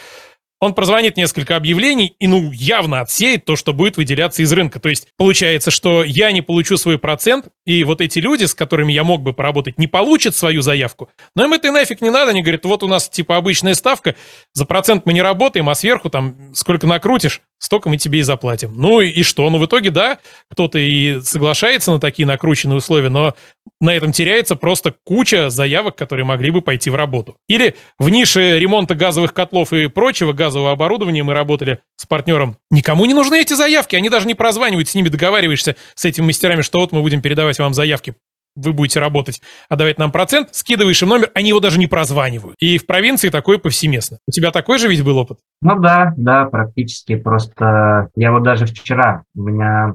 [0.61, 4.81] он прозвонит несколько объявлений и, ну, явно отсеет то, что будет выделяться из рынка.
[4.81, 8.93] То есть получается, что я не получу свой процент, и вот эти люди, с которыми
[8.93, 11.11] я мог бы поработать, не получат свою заявку.
[11.35, 12.31] Но им это нафиг не надо.
[12.31, 14.15] Они говорят, вот у нас типа обычная ставка,
[14.55, 18.73] за процент мы не работаем, а сверху там сколько накрутишь, столько мы тебе и заплатим.
[18.77, 19.49] Ну и, что?
[19.51, 20.19] Ну в итоге, да,
[20.51, 23.35] кто-то и соглашается на такие накрученные условия, но
[23.81, 27.37] на этом теряется просто куча заявок, которые могли бы пойти в работу.
[27.49, 32.57] Или в нише ремонта газовых котлов и прочего газового оборудования мы работали с партнером.
[32.71, 36.63] Никому не нужны эти заявки, они даже не прозванивают, с ними договариваешься, с этими мастерами,
[36.63, 38.15] что вот мы будем передавать вам заявки
[38.57, 42.57] вы будете работать, отдавать нам процент, скидываешь им номер, они его даже не прозванивают.
[42.59, 44.19] И в провинции такое повсеместно.
[44.27, 45.39] У тебя такой же ведь был опыт?
[45.61, 47.17] Ну да, да, практически.
[47.17, 49.95] Просто я вот даже вчера, у меня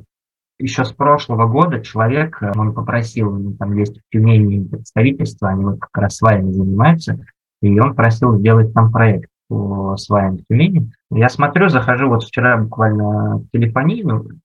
[0.60, 5.98] еще с прошлого года человек, он попросил, там есть в Тюмени представительство, они вот как
[5.98, 7.20] раз сваями занимаются,
[7.62, 10.92] и он просил сделать там проект по в Тюмени.
[11.12, 14.40] Я смотрю, захожу вот вчера буквально в телефонию,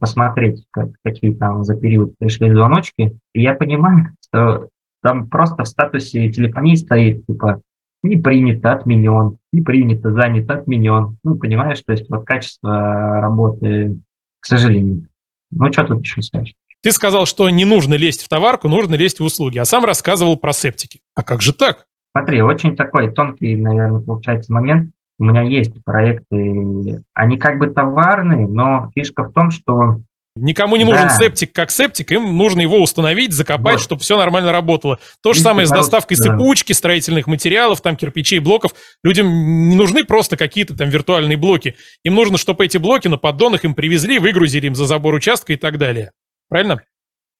[0.00, 4.68] посмотреть, как, какие там за период пришли звоночки, и я понимаю, что
[5.02, 7.60] там просто в статусе телефонии стоит, типа,
[8.02, 11.18] не принято, отменен, не принято, занято, отменен.
[11.24, 13.98] Ну, понимаешь, то есть вот качество работы,
[14.40, 15.08] к сожалению.
[15.50, 16.54] Ну, что тут еще скажешь?
[16.82, 20.36] Ты сказал, что не нужно лезть в товарку, нужно лезть в услуги, а сам рассказывал
[20.36, 21.00] про септики.
[21.14, 21.86] А как же так?
[22.12, 24.92] Смотри, очень такой тонкий, наверное, получается момент.
[25.18, 30.00] У меня есть проекты, они как бы товарные, но фишка в том, что
[30.36, 31.16] Никому не нужен да.
[31.16, 33.80] септик как септик, им нужно его установить, закопать, вот.
[33.80, 34.98] чтобы все нормально работало.
[35.22, 36.24] То же самое с доставкой да.
[36.24, 38.72] сыпучки, строительных материалов, там кирпичей, блоков.
[39.02, 41.76] Людям не нужны просто какие-то там виртуальные блоки.
[42.04, 45.56] Им нужно, чтобы эти блоки на поддонах им привезли, выгрузили им за забор участка и
[45.56, 46.12] так далее.
[46.50, 46.82] Правильно?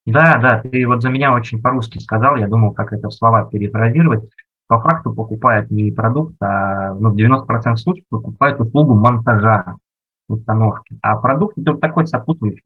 [0.07, 3.45] Да, да, ты вот за меня очень по-русски сказал, я думал, как это в слова
[3.45, 4.24] перефразировать
[4.69, 9.77] по факту покупает не продукт, а ну, в 90% случаев покупает услугу монтажа
[10.29, 10.99] установки.
[11.03, 12.62] А продукт это такой сопутствующий.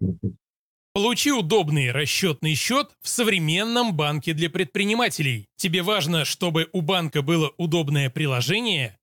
[0.93, 5.47] Получи удобный расчетный счет в современном банке для предпринимателей.
[5.57, 8.99] Тебе важно, чтобы у банка было удобное приложение?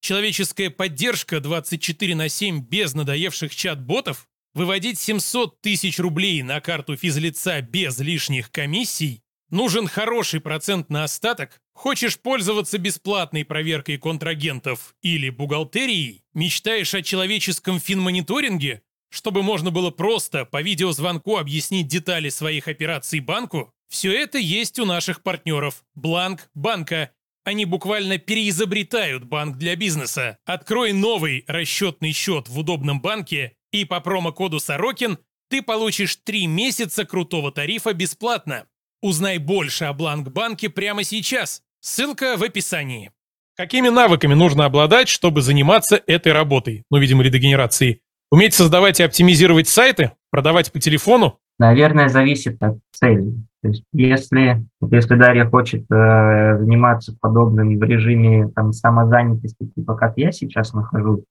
[0.00, 4.28] Человеческая поддержка 24 на 7 без надоевших чат-ботов?
[4.54, 9.23] Выводить 700 тысяч рублей на карту физлица без лишних комиссий?
[9.54, 11.62] Нужен хороший процент на остаток?
[11.74, 16.24] Хочешь пользоваться бесплатной проверкой контрагентов или бухгалтерией?
[16.34, 18.82] Мечтаешь о человеческом финмониторинге?
[19.10, 23.72] Чтобы можно было просто по видеозвонку объяснить детали своих операций банку?
[23.88, 25.84] Все это есть у наших партнеров.
[25.94, 27.12] Бланк Банка.
[27.44, 30.36] Они буквально переизобретают банк для бизнеса.
[30.46, 35.16] Открой новый расчетный счет в удобном банке, и по промокоду Сорокин
[35.48, 38.66] ты получишь 3 месяца крутого тарифа бесплатно.
[39.04, 41.60] Узнай больше о Бланк-банке прямо сейчас.
[41.80, 43.10] Ссылка в описании.
[43.54, 46.84] Какими навыками нужно обладать, чтобы заниматься этой работой?
[46.90, 48.00] Ну, видимо, редегенерацией.
[48.30, 50.12] Уметь создавать и оптимизировать сайты?
[50.30, 51.38] Продавать по телефону?
[51.58, 53.34] Наверное, зависит от цели.
[53.60, 60.14] То есть если, если Дарья хочет э, заниматься подобным в режиме там, самозанятости, типа как
[60.16, 61.24] я сейчас нахожусь,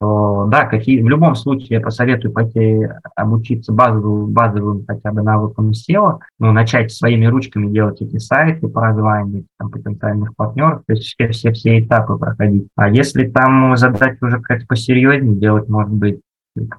[0.00, 6.20] да, какие, в любом случае я посоветую пойти обучиться базовым, базовым хотя бы навыкам SEO,
[6.38, 11.52] ну, начать своими ручками делать эти сайты прозванивать там, потенциальных партнеров, то есть все, все,
[11.52, 12.68] все этапы проходить.
[12.76, 16.20] А если там задать уже как-то посерьезнее, делать, может быть,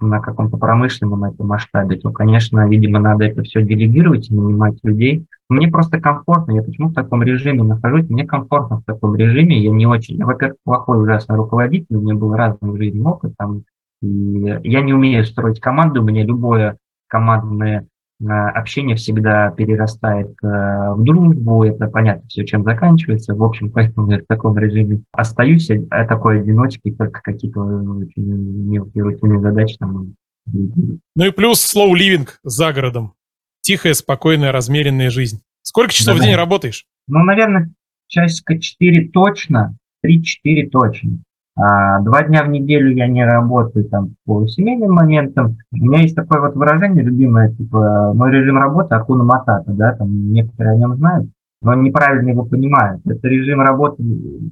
[0.02, 5.26] на каком-то промышленном этом масштабе, то, конечно, видимо, надо это все делегировать и нанимать людей.
[5.52, 9.72] Мне просто комфортно, я почему в таком режиме нахожусь, мне комфортно в таком режиме, я
[9.72, 13.64] не очень, я, во-первых, плохой ужасный руководитель, у меня был разный жизни опыт, там,
[14.02, 16.78] и я не умею строить команду, у меня любое
[17.08, 17.88] командное
[18.22, 23.34] Э, общение всегда перерастает э, в дружбу, это понятно все, чем заканчивается.
[23.34, 28.24] В общем, поэтому я в таком режиме остаюсь, а такой одиночкой, только какие-то очень
[28.70, 30.14] мелкие рутинные задачи там.
[30.46, 33.14] Ну и плюс slow living за городом.
[33.62, 35.42] Тихая, спокойная, размеренная жизнь.
[35.62, 36.86] Сколько часов да, в день работаешь?
[37.08, 37.72] Ну, наверное,
[38.08, 41.20] часика 4 точно, 3-4 точно.
[41.56, 45.58] А, два дня в неделю я не работаю там по семейным моментам.
[45.72, 50.32] У меня есть такое вот выражение любимое, типа, мой режим работы Акуна Матата, да, там
[50.32, 51.30] некоторые о нем знают,
[51.62, 53.02] но неправильно его понимают.
[53.06, 54.02] Это режим работы,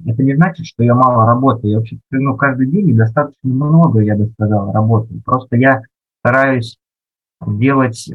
[0.06, 1.72] это не значит, что я мало работаю.
[1.72, 5.22] Я вообще, ну, каждый день достаточно много, я бы сказал, работаю.
[5.24, 5.80] Просто я
[6.20, 6.78] стараюсь
[7.46, 8.08] делать,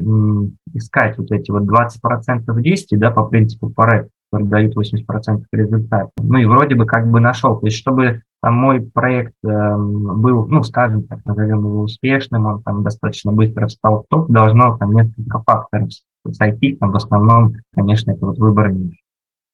[0.74, 6.10] искать вот эти вот 20% действий, да, по принципу Паретта, который дают 80% результата.
[6.18, 7.58] Ну и вроде бы как бы нашел.
[7.58, 12.62] То есть, чтобы там мой проект э, был, ну, скажем так, назовем его успешным, он
[12.62, 15.88] там достаточно быстро встал в топ, должно там несколько факторов
[16.32, 18.96] сойти, там в основном, конечно, это вот выбор ниш.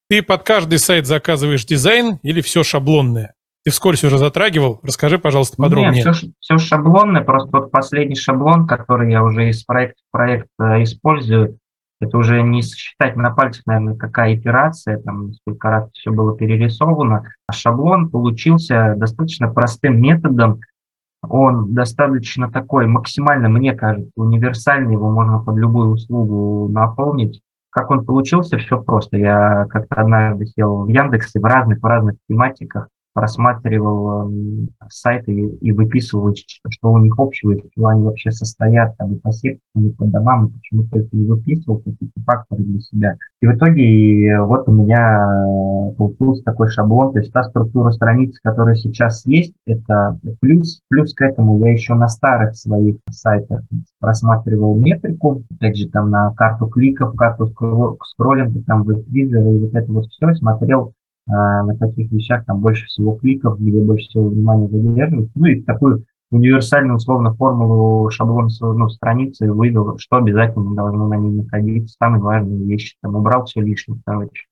[0.08, 3.34] Ты под каждый сайт заказываешь дизайн или все шаблонное?
[3.64, 6.02] Ты вскользь уже затрагивал, расскажи, пожалуйста, подробнее.
[6.04, 10.48] Нет, все, все шаблонное, просто вот последний шаблон, который я уже из проекта в проект
[10.60, 11.58] э, использую,
[12.02, 17.32] это уже не сосчитать на пальцах, наверное, какая операция, там, сколько раз все было перерисовано.
[17.46, 20.60] А шаблон получился достаточно простым методом.
[21.22, 27.40] Он достаточно такой, максимально, мне кажется, универсальный, его можно под любую услугу наполнить.
[27.70, 29.18] Как он получился, все просто.
[29.18, 35.72] Я как-то однажды сел в Яндексе в разных, в разных тематиках, просматривал э, сайты и,
[35.72, 39.90] выписывал, что у них общего, из чего они вообще состоят, там, и по секторам, и
[39.90, 43.16] по домам, и почему-то это не выписывал, какие-то факторы для себя.
[43.40, 45.26] И в итоге вот у меня
[45.90, 51.14] э, получился такой шаблон, то есть та структура страниц, которая сейчас есть, это плюс, плюс
[51.14, 53.62] к этому я еще на старых своих сайтах
[54.00, 57.46] просматривал метрику, опять же, там на карту кликов, карту
[58.04, 60.94] скроллинга, там веб-визора, и вот это вот все, смотрел
[61.26, 65.30] на каких вещах там больше всего кликов, где больше всего внимания задерживать.
[65.34, 71.42] Ну и такую универсальную условно формулу шаблон ну, страницы вывел, что обязательно должно на ней
[71.42, 72.96] находиться, самые важные вещи.
[73.02, 74.46] Там убрал все лишнее, короче,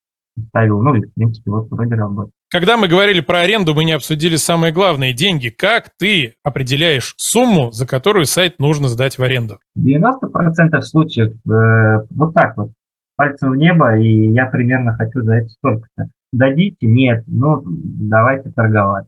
[0.49, 2.35] ставил, ну и в принципе вот вроде работает.
[2.51, 5.49] Когда мы говорили про аренду, мы не обсудили самое главное– деньги.
[5.49, 9.59] Как ты определяешь сумму, за которую сайт нужно сдать в аренду?
[9.75, 12.73] В 90% случаев э, вот так вот,
[13.17, 16.87] пальцем в небо, и я примерно хочу за это столько-то дадите?
[16.87, 17.25] Нет.
[17.27, 19.07] Ну, давайте торговать.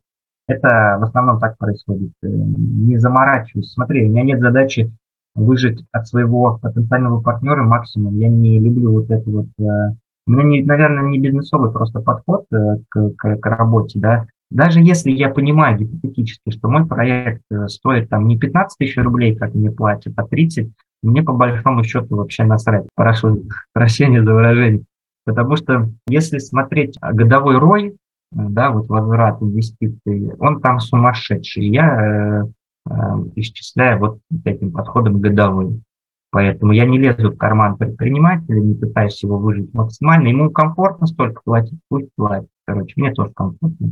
[0.49, 2.13] Это в основном так происходит.
[2.23, 3.73] Э, не заморачиваюсь.
[3.73, 4.93] Смотри, у меня нет задачи
[5.35, 8.19] выжить от своего потенциального партнера максимум.
[8.19, 9.47] Я не люблю вот это вот...
[9.61, 9.95] Э,
[10.27, 14.27] у меня, не, наверное, не бизнесовый просто подход э, к, к, к работе, да.
[14.51, 19.55] Даже если я понимаю гипотетически, что мой проект стоит там не 15 тысяч рублей, как
[19.55, 20.71] мне платят, а 30,
[21.03, 22.85] мне по большому счету вообще насрать.
[22.95, 24.85] Прошу прощения за выражение.
[25.25, 27.97] Потому что если смотреть годовой рой,
[28.33, 31.67] да, вот возврат инвестиций, он там сумасшедший.
[31.69, 32.45] Я э,
[32.89, 32.93] э,
[33.37, 35.83] исчисляю вот этим подходом годовой.
[36.31, 40.29] Поэтому я не лезу в карман предпринимателя, не пытаюсь его выжить максимально.
[40.29, 42.49] Ему комфортно столько платить, пусть платит.
[42.65, 43.91] Короче, мне тоже комфортно.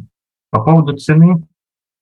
[0.50, 1.42] По поводу цены,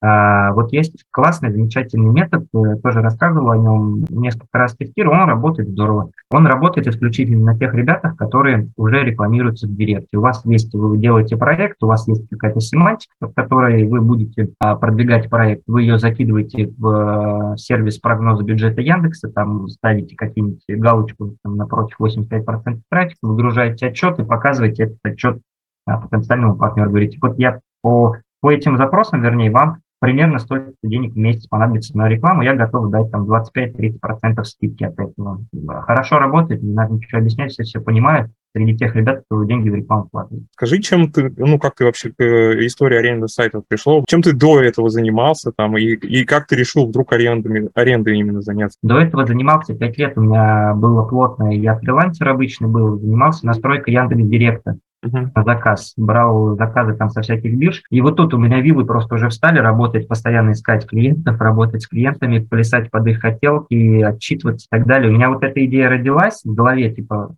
[0.00, 5.68] вот есть классный, замечательный метод, э, тоже рассказывал о нем, несколько раз тестировал, он работает
[5.70, 6.10] здорово.
[6.30, 10.18] Он работает исключительно на тех ребятах, которые уже рекламируются в Директе.
[10.18, 14.50] У вас есть, вы делаете проект, у вас есть какая-то семантика, в которой вы будете
[14.60, 20.62] а, продвигать проект, вы ее закидываете в э, сервис прогноза бюджета Яндекса, там ставите какие-нибудь
[20.68, 25.40] галочку там, напротив 85% трафика, выгружаете отчет и показываете этот отчет
[25.86, 26.90] а, потенциальному партнеру.
[26.90, 31.96] Говорите, вот я по, по этим запросам, вернее, вам примерно столько денег в месяц понадобится
[31.96, 35.44] на рекламу, я готов дать там 25-30% скидки от этого.
[35.86, 39.74] Хорошо работает, не надо ничего объяснять, все все понимают, среди тех ребят, кто деньги в
[39.74, 40.38] рекламу платит.
[40.52, 44.04] Скажи, чем ты, ну, как ты вообще к э, истории аренды сайтов пришел?
[44.08, 48.40] Чем ты до этого занимался там, и, и как ты решил вдруг арендами, арендой именно
[48.40, 48.78] заняться?
[48.82, 53.94] До этого занимался пять лет, у меня было плотное, я фрилансер обычный был, занимался настройкой
[53.94, 55.44] Яндекс Директа uh-huh.
[55.44, 57.82] заказ, брал заказы там со всяких бирж.
[57.90, 61.88] И вот тут у меня вилы просто уже встали работать, постоянно искать клиентов, работать с
[61.88, 65.10] клиентами, плясать под их хотелки, отчитываться и так далее.
[65.10, 67.34] У меня вот эта идея родилась в голове, типа,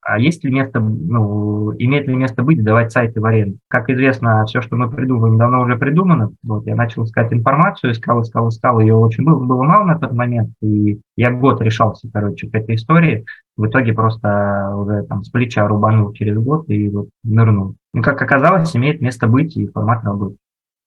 [0.00, 3.58] а есть ли место, ну, имеет ли место быть давать сайты в аренду?
[3.68, 6.32] Как известно, все, что мы придумываем, давно уже придумано.
[6.42, 10.12] Вот, я начал искать информацию, искал, искал, искал, ее очень было, было мало на тот
[10.12, 13.26] момент, и я год решался, короче, к этой истории.
[13.56, 17.76] В итоге просто уже там с плеча рубанул через год и вот нырнул.
[17.92, 20.36] Ну, как оказалось, имеет место быть и формат работы.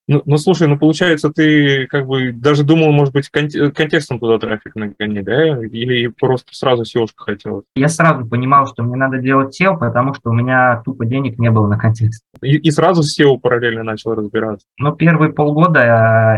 [0.07, 4.75] Ну, ну, слушай, ну, получается, ты как бы даже думал, может быть, контекстом туда трафик
[4.75, 5.65] нагонять, да?
[5.65, 7.63] Или просто сразу seo хотел?
[7.75, 11.51] Я сразу понимал, что мне надо делать SEO, потому что у меня тупо денег не
[11.51, 12.23] было на контекст.
[12.41, 14.65] И, и сразу с SEO параллельно начал разбираться?
[14.79, 15.79] Ну, первые полгода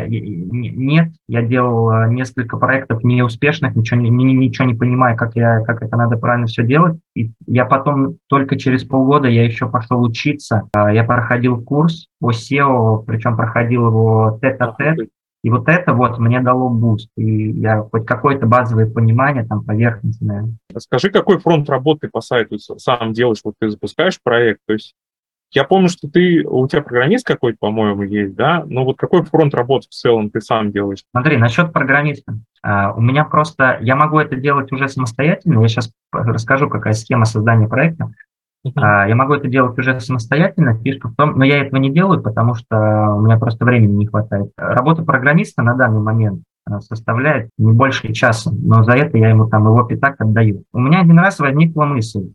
[0.01, 1.09] э, нет.
[1.27, 5.95] Я делал э, несколько проектов неуспешных, ничего не, ничего не понимая, как, я, как это
[5.95, 6.97] надо правильно все делать.
[7.19, 10.69] И я потом, только через полгода, я еще пошел учиться.
[10.73, 15.09] Э, я проходил курс по SEO, причем проходил его тет-а-тет,
[15.43, 20.49] и вот это вот мне дало boost, и я хоть какое-то базовое понимание там поверхностное.
[20.77, 23.39] Скажи, какой фронт работы по сайту сам делаешь?
[23.43, 24.95] Вот ты запускаешь проект, то есть
[25.51, 28.63] я помню, что ты, у тебя программист какой-то, по-моему, есть, да?
[28.65, 31.03] Но вот какой фронт работы в целом ты сам делаешь?
[31.11, 32.39] Смотри, насчет программиста.
[32.65, 35.61] Э, у меня просто, я могу это делать уже самостоятельно.
[35.61, 38.11] Я сейчас расскажу, какая схема создания проекта.
[38.67, 39.07] Uh-huh.
[39.07, 42.55] Я могу это делать уже самостоятельно, фишка в том, но я этого не делаю, потому
[42.55, 42.77] что
[43.15, 44.51] у меня просто времени не хватает.
[44.57, 46.43] Работа программиста на данный момент
[46.79, 50.63] составляет не больше часа, но за это я ему там его пятак отдаю.
[50.73, 52.33] У меня один раз возникла мысль,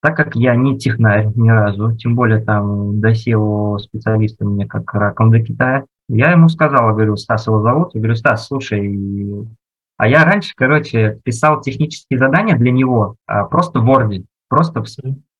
[0.00, 4.92] так как я не технарь ни разу, тем более там до SEO специалиста мне как
[4.94, 9.48] раком до Китая, я ему сказал, говорю, Стас его зовут, я говорю, Стас, слушай,
[9.96, 14.84] а я раньше, короче, писал технические задания для него а, просто в Word, просто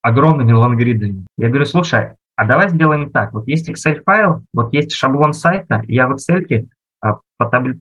[0.03, 1.27] огромными лонгридами.
[1.37, 3.33] Я говорю, слушай, а давай сделаем так.
[3.33, 6.69] Вот есть Excel-файл, вот есть шаблон сайта, я в Excel
[7.03, 7.19] а,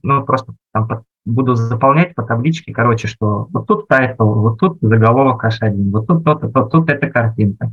[0.02, 1.04] ну, просто там по...
[1.26, 6.24] буду заполнять по табличке, короче, что вот тут title, вот тут заголовок H1, вот тут
[6.24, 7.70] то-то, то, тут эта картинка.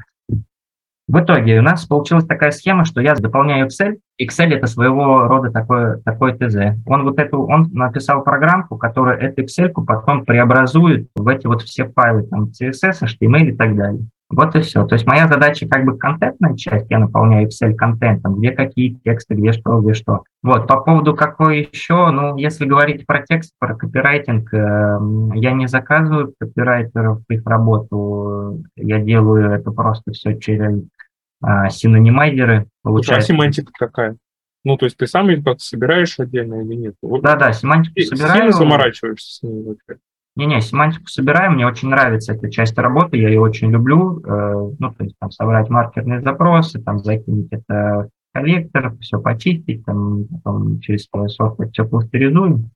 [1.06, 3.97] В итоге у нас получилась такая схема, что я дополняю Excel.
[4.22, 6.78] Excel это своего рода такой, такой ТЗ.
[6.86, 11.89] Он вот эту, он написал программку, которая эту Excel потом преобразует в эти вот все
[11.89, 14.08] файлы, там, CSS, HTML и так далее.
[14.36, 14.86] Вот и все.
[14.86, 19.36] То есть моя задача как бы контентная часть, я наполняю Excel контентом, где какие тексты,
[19.36, 20.24] где что, где что.
[20.42, 25.00] Вот, по поводу какой еще, ну, если говорить про текст, про копирайтинг, э,
[25.36, 30.84] я не заказываю копирайтеров их работу, я делаю это просто все через
[31.46, 32.68] э, синонимайзеры.
[32.82, 33.32] Получается.
[33.32, 34.18] А семантика какая?
[34.64, 36.96] Ну, то есть ты сам ее как-то собираешь отдельно или нет?
[37.02, 38.36] Да-да, семантику собираю.
[38.36, 39.78] Сильно заморачиваешься с ней?
[40.36, 44.20] Не-не, семантику собираем, мне очень нравится эта часть работы, я ее очень люблю.
[44.26, 49.86] Э, ну, то есть там собрать маркерные запросы, там закинуть это в коллектор, все почистить,
[49.86, 52.72] там потом через софт все кластеризуем.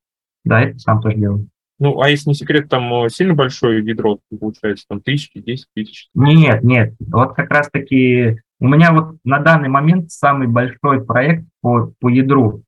[0.45, 1.47] Да, это сам тоже делаю.
[1.79, 6.09] Ну, а если не секрет, там э, сильно большое ядро получается, там тысячи, десять тысяч?
[6.13, 11.91] Нет, нет, вот как раз-таки у меня вот на данный момент самый большой проект по,
[11.99, 12.63] по ядру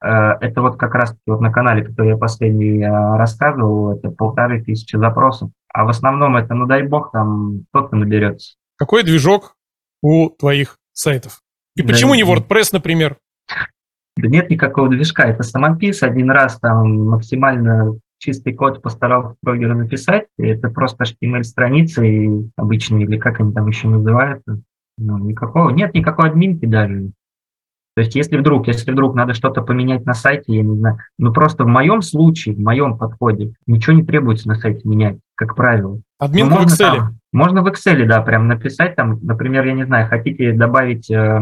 [0.00, 4.96] это вот как раз вот на канале, который я последний э, рассказывал, это полторы тысячи
[4.96, 5.50] запросов.
[5.72, 8.56] А в основном это, ну дай бог, там кто-то наберется.
[8.76, 9.56] Какой движок
[10.02, 11.42] у твоих сайтов?
[11.76, 13.16] И да, почему не WordPress, например?
[14.16, 16.02] Да нет никакого движка, это самопис.
[16.02, 23.40] Один раз там максимально чистый код постарался прогеру написать, это просто HTML-страницы обычные, или как
[23.40, 24.62] они там еще называются.
[24.98, 27.10] Ну, никакого, нет никакой админки даже.
[27.96, 31.32] То есть если вдруг, если вдруг надо что-то поменять на сайте, я не знаю, ну
[31.32, 36.02] просто в моем случае, в моем подходе, ничего не требуется на сайте менять, как правило.
[36.18, 36.96] Админ ну, в Excel?
[36.96, 41.40] Там, можно в Excel, да, прям написать там, например, я не знаю, хотите добавить э,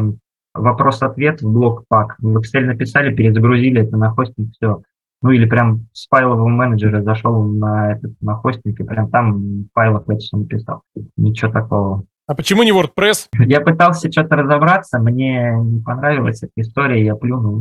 [0.55, 2.15] вопрос-ответ в блок пак.
[2.21, 4.83] В Excel написали, перезагрузили это на хостинг, все.
[5.23, 9.67] Ну или прям с файлового менеджера зашел на, этот, на хостинг и прям там в
[9.75, 10.83] файлах это все написал.
[11.17, 12.05] Ничего такого.
[12.27, 13.27] А почему не WordPress?
[13.39, 17.61] Я пытался что-то разобраться, мне не понравилась эта история, я плюнул.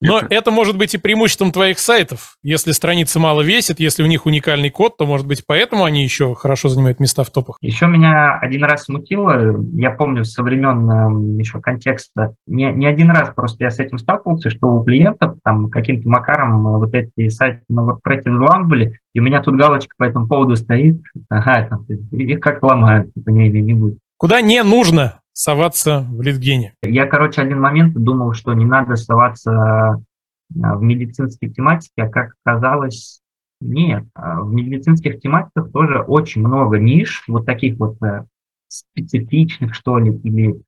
[0.00, 2.36] Но это может быть и преимуществом твоих сайтов.
[2.44, 6.36] Если страницы мало весят, если у них уникальный код, то, может быть, поэтому они еще
[6.36, 7.56] хорошо занимают места в топах.
[7.60, 13.10] Еще меня один раз смутило, я помню со времен эм, еще контекста, не, не один
[13.10, 17.62] раз просто я с этим сталкивался, что у клиентов там каким-то макаром вот эти сайты
[17.68, 21.02] на WordPress взламывали, и у меня тут галочка по этому поводу стоит.
[21.28, 23.98] Ага, там, их как ломают, типа не или не будет.
[24.16, 26.74] Куда не нужно соваться в литгене?
[26.82, 32.34] Я, короче, один момент думал, что не надо соваться а, в медицинской тематике, а как
[32.44, 33.20] оказалось,
[33.60, 34.04] нет.
[34.14, 38.24] А в медицинских тематиках тоже очень много ниш, вот таких вот э,
[38.68, 40.62] специфичных, что ли, или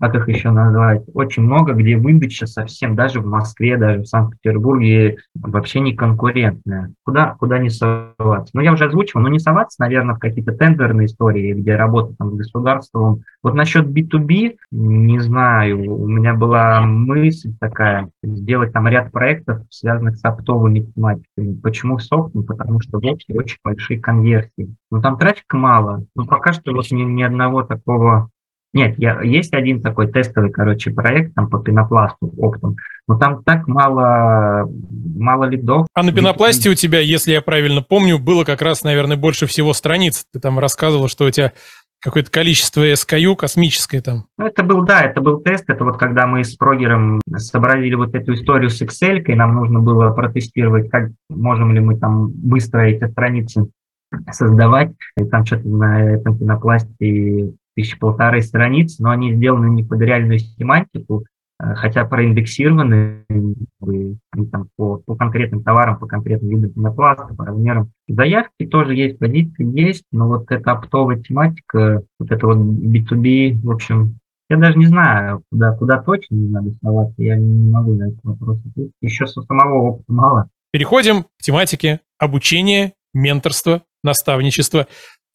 [0.00, 5.18] как их еще назвать, очень много, где выдача совсем, даже в Москве, даже в Санкт-Петербурге
[5.34, 6.92] вообще не конкурентная.
[7.04, 8.50] Куда, куда не соваться?
[8.52, 12.32] Ну, я уже озвучил, но не соваться, наверное, в какие-то тендерные истории, где работа там
[12.32, 13.22] с государством.
[13.42, 20.16] Вот насчет B2B, не знаю, у меня была мысль такая, сделать там ряд проектов, связанных
[20.16, 21.54] с оптовыми тематиками.
[21.62, 22.34] Почему софт?
[22.34, 24.74] Ну, потому что в очень большие конверсии.
[24.90, 26.04] Но там трафика мало.
[26.14, 28.30] Ну, пока что вот ни, ни одного такого
[28.76, 32.76] нет, я, есть один такой тестовый, короче, проект там по пенопласту оптом,
[33.08, 34.68] но там так мало,
[35.16, 35.86] мало лидов.
[35.94, 39.72] А на пенопласте у тебя, если я правильно помню, было как раз, наверное, больше всего
[39.72, 40.26] страниц.
[40.30, 41.54] Ты там рассказывал, что у тебя
[42.00, 44.26] какое-то количество SKU космическое там.
[44.36, 45.64] Ну, это был, да, это был тест.
[45.68, 49.80] Это вот когда мы с прогером сообразили вот эту историю с Excel, и нам нужно
[49.80, 53.70] было протестировать, как можем ли мы там быстро эти страницы
[54.30, 54.92] создавать.
[55.16, 60.38] И там что-то на этом пенопласте тысячи полторы страниц, но они сделаны не под реальную
[60.38, 61.24] семантику,
[61.60, 63.24] э, хотя проиндексированы
[64.50, 67.92] там, по, по конкретным товарам, по конкретным видам пенопласта, по размерам.
[68.08, 73.70] Заявки тоже есть, позиции есть, но вот эта оптовая тематика, вот это вот B2B, в
[73.70, 74.18] общем,
[74.48, 78.58] я даже не знаю, куда, куда точно надо соваться, я не могу на этот вопрос
[78.70, 78.92] ответить.
[79.00, 80.48] Еще со самого опыта мало.
[80.70, 84.86] Переходим к тематике обучения, менторства, наставничества.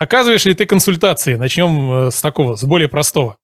[0.02, 1.36] Оказываешь ли ты консультации?
[1.36, 3.38] Начнем э, с такого, с более простого.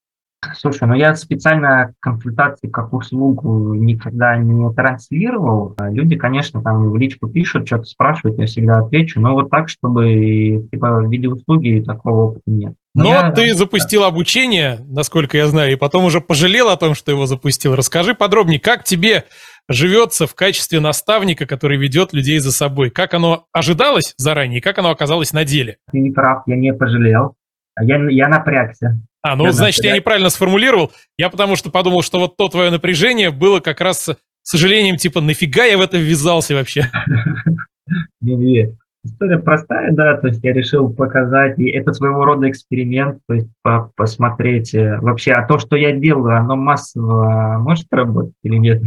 [0.55, 5.75] Слушай, ну я специально консультации как услугу никогда не транслировал.
[5.79, 10.67] Люди, конечно, там в личку пишут, что-то спрашивают, я всегда отвечу, но вот так, чтобы
[10.71, 12.73] типа в виде услуги такого опыта нет.
[12.93, 14.07] Но, но я, ты запустил да.
[14.07, 17.75] обучение, насколько я знаю, и потом уже пожалел о том, что его запустил.
[17.75, 19.25] Расскажи подробнее, как тебе
[19.69, 22.89] живется в качестве наставника, который ведет людей за собой.
[22.89, 25.77] Как оно ожидалось заранее, как оно оказалось на деле?
[25.91, 27.35] Ты не прав, я не пожалел.
[27.79, 28.99] Я, я напрягся.
[29.21, 30.91] А, ну, значит, я неправильно сформулировал.
[31.17, 35.21] Я потому что подумал, что вот то твое напряжение было как раз с сожалением, типа,
[35.21, 36.89] нафига я в это ввязался вообще?
[38.21, 43.33] Не-не, История простая, да, то есть я решил показать, и это своего рода эксперимент, то
[43.33, 48.57] есть по посмотреть э, вообще, а то, что я делаю, оно массово может работать или
[48.57, 48.81] нет.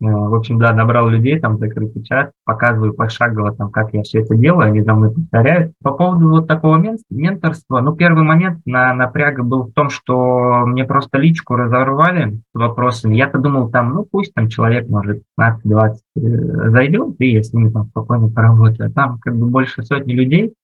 [0.00, 4.20] Э, в общем, да, набрал людей, там закрытый чат, показываю пошагово, там, как я все
[4.20, 5.72] это делаю, они за мной повторяют.
[5.82, 6.76] По поводу вот такого
[7.10, 12.58] менторства, ну, первый момент на напряга был в том, что мне просто личку разорвали с
[12.58, 13.16] вопросами.
[13.16, 17.70] Я-то думал, там, ну, пусть там человек, может, 15-20 э, зайдет, и я с ними
[17.70, 18.90] там спокойно поработаю.
[18.90, 20.54] А там как бы больше сотни людей,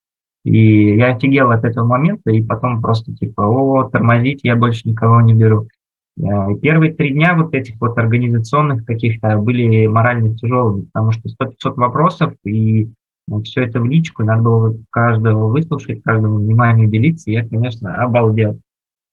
[0.44, 5.20] и я офигел от этого момента, и потом просто типа, о, тормозить, я больше никого
[5.20, 5.68] не беру.
[6.18, 11.74] Э, первые три дня вот этих вот организационных каких-то были морально тяжелыми, потому что 100-500
[11.76, 12.88] вопросов, и
[13.28, 18.58] ну, все это в личку, надо было каждого выслушать, каждому внимание делиться, я, конечно, обалдел.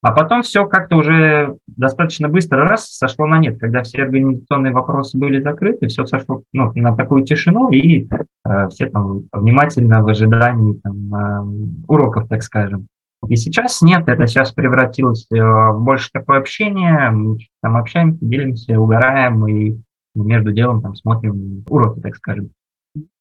[0.01, 5.17] А потом все как-то уже достаточно быстро раз сошло на нет, когда все организационные вопросы
[5.17, 8.07] были закрыты, все сошло ну, на такую тишину, и
[8.45, 12.87] э, все там внимательно в ожидании там, э, уроков, так скажем.
[13.27, 18.79] И сейчас нет, это сейчас превратилось э, в больше такое общение, мы там общаемся, делимся,
[18.79, 19.77] угораем и
[20.13, 22.51] между делом там смотрим уроки, так скажем.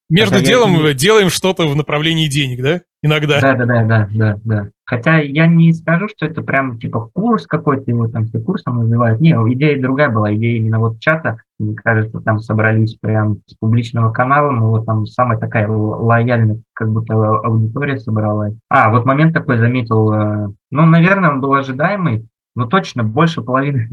[0.09, 0.93] Между Хотя делом я...
[0.93, 2.81] делаем что-то в направлении денег, да?
[3.01, 3.41] Иногда.
[3.41, 4.69] Да, да, да, да, да, да.
[4.85, 9.19] Хотя я не скажу, что это прям типа курс какой-то, его там все курсом называют.
[9.19, 11.41] Не, идея другая была, идея именно вот чата.
[11.59, 16.89] Мне кажется, там собрались прям с публичного канала, ну вот там самая такая лояльная как
[16.89, 18.53] будто аудитория собралась.
[18.69, 23.89] А, вот момент такой заметил, э, ну, наверное, он был ожидаемый, но точно больше половины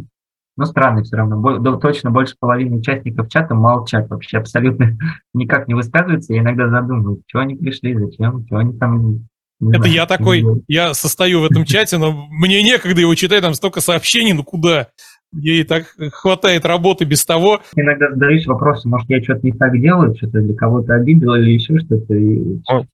[0.56, 1.78] но странно все равно.
[1.78, 4.96] Точно больше половины участников чата молчат вообще, абсолютно
[5.34, 6.32] никак не высказываются.
[6.32, 9.26] Я иногда задумываюсь, что они пришли, зачем, что они там
[9.60, 13.80] Это я такой, я состою в этом чате, но мне некогда его читать, там столько
[13.80, 14.88] сообщений, ну куда?
[15.36, 17.60] Ей и так хватает работы без того.
[17.74, 21.80] Иногда задаюсь вопросом, может, я что-то не так делаю, что-то для кого-то обидел или еще
[21.80, 22.14] что-то.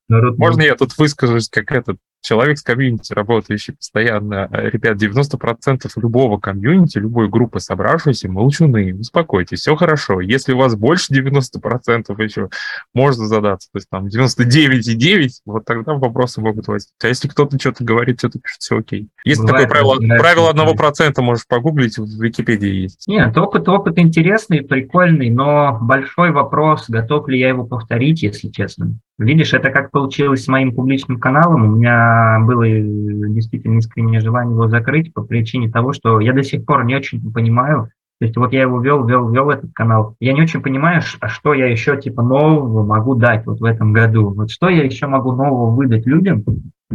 [0.09, 6.39] Можно я тут выскажусь, как этот человек с комьюнити, работающий постоянно, э, ребят, 90% любого
[6.39, 10.21] комьюнити, любой группы собравшейся, молчуны, успокойтесь, все хорошо.
[10.21, 12.49] Если у вас больше 90% еще,
[12.95, 17.05] можно задаться, то есть там 99,9, вот тогда вопросы могут возникнуть.
[17.05, 19.09] А если кто-то что-то говорит, что-то пишет, все окей.
[19.25, 23.09] Есть Бывает, такое правило, правило одного процента, можешь погуглить, в Википедии есть.
[23.09, 28.99] Нет, опыт, опыт интересный, прикольный, но большой вопрос, готов ли я его повторить, если честно.
[29.21, 31.65] Видишь, это как получилось с моим публичным каналом.
[31.65, 32.10] У меня
[32.41, 36.97] было действительно искреннее желание его закрыть по причине того, что я до сих пор не
[36.97, 37.91] очень понимаю,
[38.21, 40.15] то есть вот я его вел, вел, вел этот канал.
[40.21, 43.95] Я не очень понимаю, а что я еще типа нового могу дать вот в этом
[43.95, 44.35] году.
[44.35, 46.45] Вот что я еще могу нового выдать людям,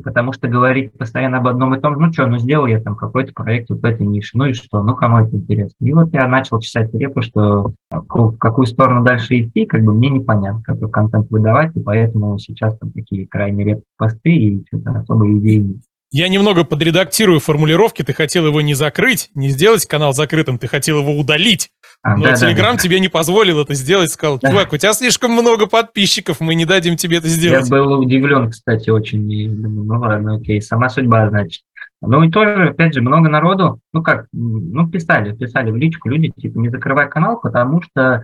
[0.02, 3.34] потому что говорить постоянно об одном и том, ну что, ну сделал я там какой-то
[3.34, 5.76] проект вот в этой нише, ну и что, ну кому это интересно.
[5.86, 10.10] И вот я начал чесать репу, что в какую сторону дальше идти, как бы мне
[10.10, 15.32] непонятно, какой контент выдавать, и поэтому сейчас там такие крайне редкие посты и что-то особо
[15.38, 15.78] идеи нет.
[16.18, 18.02] Я немного подредактирую формулировки.
[18.02, 21.72] Ты хотел его не закрыть, не сделать канал закрытым, ты хотел его удалить.
[22.04, 24.12] А, Но да, Телеграм да, тебе не позволил это сделать.
[24.12, 24.76] Сказал, чувак, да.
[24.76, 27.70] у тебя слишком много подписчиков, мы не дадим тебе это сделать.
[27.70, 29.30] Я был удивлен, кстати, очень.
[29.30, 31.64] И думаю, ну ладно, окей, сама судьба, значит.
[32.00, 36.32] Ну и тоже, опять же, много народу, ну как, ну писали, писали в личку люди,
[36.40, 38.24] типа, не закрывай канал, потому что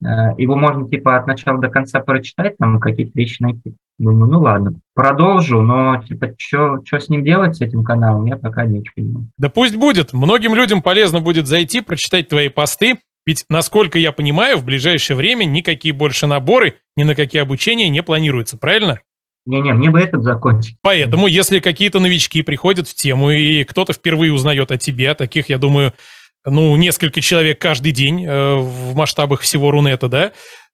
[0.00, 0.06] э,
[0.38, 3.74] его можно, типа, от начала до конца прочитать, там какие-то вещи найти.
[3.98, 8.64] Думаю, ну ладно, продолжу, но типа, что с ним делать, с этим каналом, я пока
[8.64, 9.28] не очень понимаю.
[9.38, 10.12] Да пусть будет.
[10.12, 15.44] Многим людям полезно будет зайти, прочитать твои посты, ведь, насколько я понимаю, в ближайшее время
[15.44, 19.00] никакие больше наборы, ни на какие обучения не планируются, правильно?
[19.46, 20.76] Не-не, мне бы этот закончить.
[20.82, 25.58] Поэтому, если какие-то новички приходят в тему, и кто-то впервые узнает о тебе, таких, я
[25.58, 25.92] думаю,
[26.44, 30.32] ну, несколько человек каждый день э, в масштабах всего Рунета, да,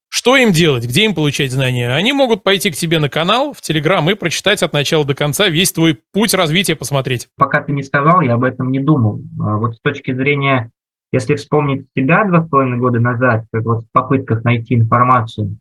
[0.09, 0.85] что им делать?
[0.85, 1.93] Где им получать знания?
[1.93, 5.47] Они могут пойти к тебе на канал, в Телеграм и прочитать от начала до конца
[5.47, 7.29] весь твой путь развития, посмотреть.
[7.37, 9.21] Пока ты не сказал, я об этом не думал.
[9.39, 10.71] А вот с точки зрения
[11.11, 15.57] если вспомнить себя два с половиной года назад, как вот в попытках найти информацию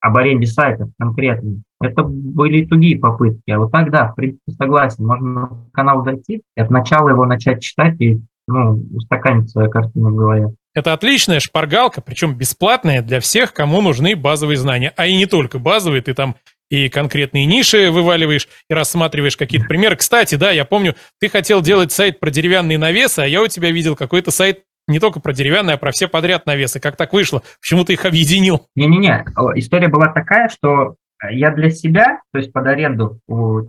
[0.00, 3.50] об аренде сайтов конкретно, это были другие попытки.
[3.50, 7.62] А вот тогда, в принципе, согласен, можно на канал зайти и от начала его начать
[7.62, 10.54] читать и ну, устаканить свою картину в.
[10.76, 14.92] Это отличная шпаргалка, причем бесплатная для всех, кому нужны базовые знания.
[14.98, 16.36] А и не только базовые, ты там
[16.68, 19.96] и конкретные ниши вываливаешь, и рассматриваешь какие-то примеры.
[19.96, 23.70] Кстати, да, я помню, ты хотел делать сайт про деревянные навесы, а я у тебя
[23.70, 26.78] видел какой-то сайт не только про деревянные, а про все подряд навесы.
[26.78, 27.42] Как так вышло?
[27.62, 28.66] Почему ты их объединил?
[28.74, 29.24] Не-не-не,
[29.54, 30.96] история была такая, что
[31.30, 33.20] я для себя, то есть под аренду,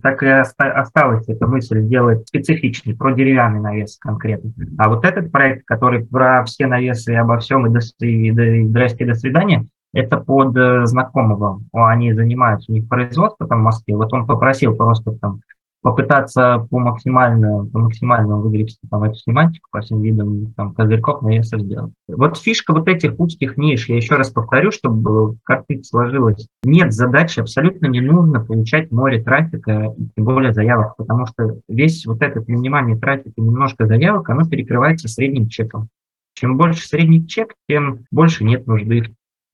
[0.02, 4.52] так и осталась эта мысль сделать специфичный, про деревянный навес конкретно.
[4.78, 8.42] А вот этот проект, который про все навесы и обо всем, и, до, и, до,
[8.42, 11.60] и здрасте, до свидания, это под э, знакомого.
[11.72, 13.96] Они занимаются, у них производство там в Москве.
[13.96, 15.40] Вот он попросил просто там
[15.88, 21.58] попытаться по максимальному, по максимальному выгребсти там эту семантику по всем видам там, козырьков навеса
[21.58, 21.94] сделать.
[22.06, 26.46] Вот фишка вот этих узких ниш, я еще раз повторю, чтобы картинка сложилась.
[26.62, 32.04] Нет задачи, абсолютно не нужно получать море трафика и тем более заявок, потому что весь
[32.04, 35.88] вот этот минимальный трафик и немножко заявок, оно перекрывается средним чеком.
[36.34, 39.04] Чем больше средний чек, тем больше нет нужды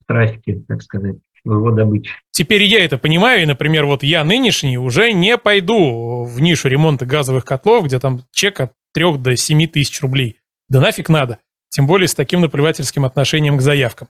[0.00, 1.18] в трафике, так сказать
[1.52, 2.10] его добычи.
[2.30, 7.06] Теперь я это понимаю, и, например, вот я нынешний уже не пойду в нишу ремонта
[7.06, 10.38] газовых котлов, где там чек от 3 до 7 тысяч рублей.
[10.68, 11.38] Да нафиг надо.
[11.68, 14.08] Тем более с таким наплевательским отношением к заявкам.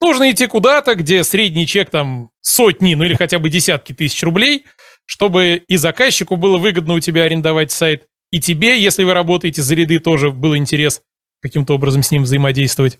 [0.00, 4.66] Нужно идти куда-то, где средний чек там сотни, ну или хотя бы десятки тысяч рублей,
[5.06, 9.76] чтобы и заказчику было выгодно у тебя арендовать сайт, и тебе, если вы работаете за
[9.76, 11.02] ряды, тоже был интерес
[11.40, 12.98] каким-то образом с ним взаимодействовать.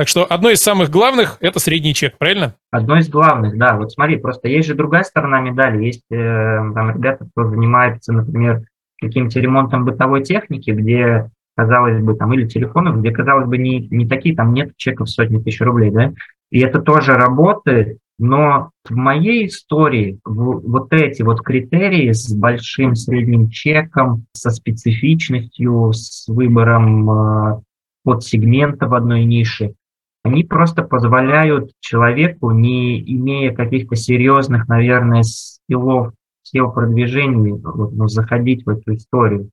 [0.00, 2.54] Так что одно из самых главных– это средний чек, правильно?
[2.70, 3.76] Одно из главных, да.
[3.76, 5.84] Вот смотри, просто есть же другая сторона медали.
[5.84, 8.62] Есть э, там ребята, кто занимается, например,
[8.98, 14.08] каким-то ремонтом бытовой техники, где, казалось бы, там, или телефонов, где, казалось бы, не, не
[14.08, 16.14] такие, там нет чеков сотни тысяч рублей, да,
[16.50, 23.50] и это тоже работает, но в моей истории вот эти вот критерии с большим средним
[23.50, 27.60] чеком, со специфичностью, с выбором э,
[28.02, 29.74] подсегмента в одной нише,
[30.22, 36.12] они просто позволяют человеку, не имея каких-то серьезных, наверное, скиллов,
[36.42, 39.50] сил продвижения, вот, ну, заходить в эту историю.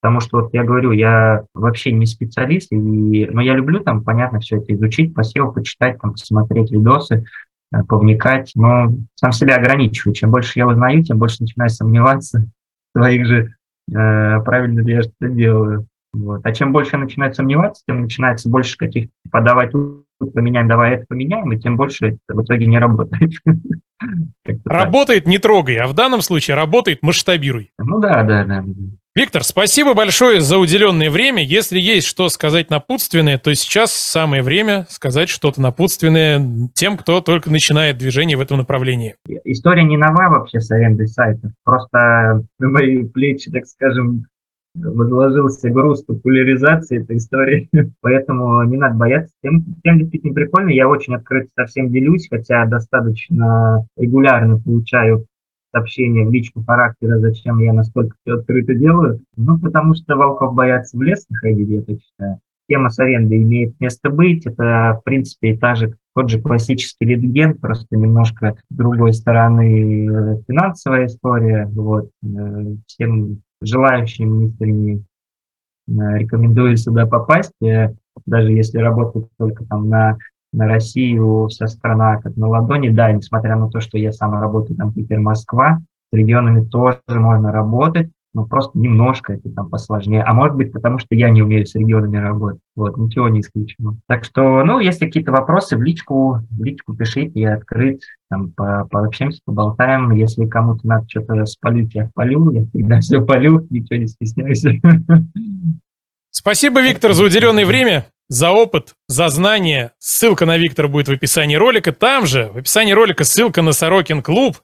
[0.00, 4.40] Потому что, вот я говорю, я вообще не специалист, и, но я люблю там, понятно,
[4.40, 7.24] все это изучить, посел, почитать, там, посмотреть видосы,
[7.72, 10.14] э, повникать, но сам себя ограничиваю.
[10.14, 12.46] Чем больше я узнаю, тем больше начинаю сомневаться
[12.92, 13.54] в своих же,
[13.90, 15.86] э, правильно ли я что делаю.
[16.12, 16.40] Вот.
[16.44, 19.72] А чем больше я начинаю сомневаться, тем начинается больше каких-то подавать
[20.30, 23.32] поменяем, давай это поменяем, и тем больше это в итоге не работает.
[24.64, 27.70] Работает, не трогай, а в данном случае работает, масштабируй.
[27.78, 28.64] Ну да, да, да.
[29.14, 31.44] Виктор, спасибо большое за уделенное время.
[31.44, 37.50] Если есть что сказать напутственное, то сейчас самое время сказать что-то напутственное тем, кто только
[37.50, 39.14] начинает движение в этом направлении.
[39.44, 41.52] История не нова вообще с арендой сайтов.
[41.62, 44.24] Просто на мои плечи, так скажем,
[44.74, 47.68] возложился груз популяризации этой истории,
[48.00, 49.34] поэтому не надо бояться.
[49.42, 55.26] Тем, тем действительно прикольно, я очень открыто со всем делюсь, хотя достаточно регулярно получаю
[55.74, 59.20] сообщения в личку характера, зачем я настолько все открыто делаю.
[59.36, 62.38] Ну, потому что волков боятся в лес находить, я так считаю.
[62.68, 64.46] Тема с арендой имеет место быть.
[64.46, 70.42] Это, в принципе, та же, тот же классический литген, просто немножко с другой стороны э,
[70.46, 71.66] финансовая история.
[71.66, 72.10] Вот.
[72.24, 75.04] Э, всем желающим искренне
[75.88, 77.94] э, рекомендую сюда попасть, э,
[78.26, 80.18] даже если работать только там на,
[80.52, 84.76] на Россию, вся страна как на ладони, да, несмотря на то, что я сам работаю
[84.76, 85.80] там Питер, Москва,
[86.12, 90.22] с регионами тоже можно работать, но просто немножко это там посложнее.
[90.22, 92.60] А может быть, потому что я не умею с регионами работать.
[92.74, 93.98] Вот, ничего не исключено.
[94.06, 98.86] Так что, ну, если какие-то вопросы, в личку, в личку пишите, я открыт, там, по,
[98.90, 100.10] пообщаемся, поболтаем.
[100.12, 104.64] Если кому-то надо что-то спалить, я полю, я всегда все полю, ничего не стесняюсь.
[106.30, 109.92] Спасибо, Виктор, за уделенное время, за опыт, за знания.
[109.98, 111.92] Ссылка на Виктора будет в описании ролика.
[111.92, 114.56] Там же, в описании ролика, ссылка на Сорокин клуб,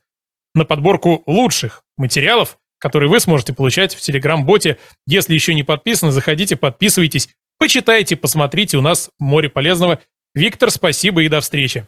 [0.55, 4.79] на подборку лучших материалов, которые вы сможете получать в Телеграм-боте.
[5.07, 10.01] Если еще не подписаны, заходите, подписывайтесь, почитайте, посмотрите, у нас море полезного.
[10.35, 11.87] Виктор, спасибо и до встречи.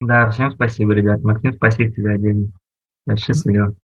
[0.00, 1.22] Да, всем спасибо, ребят.
[1.22, 2.52] Максим, спасибо тебе отдельно.
[3.16, 3.74] Счастливо.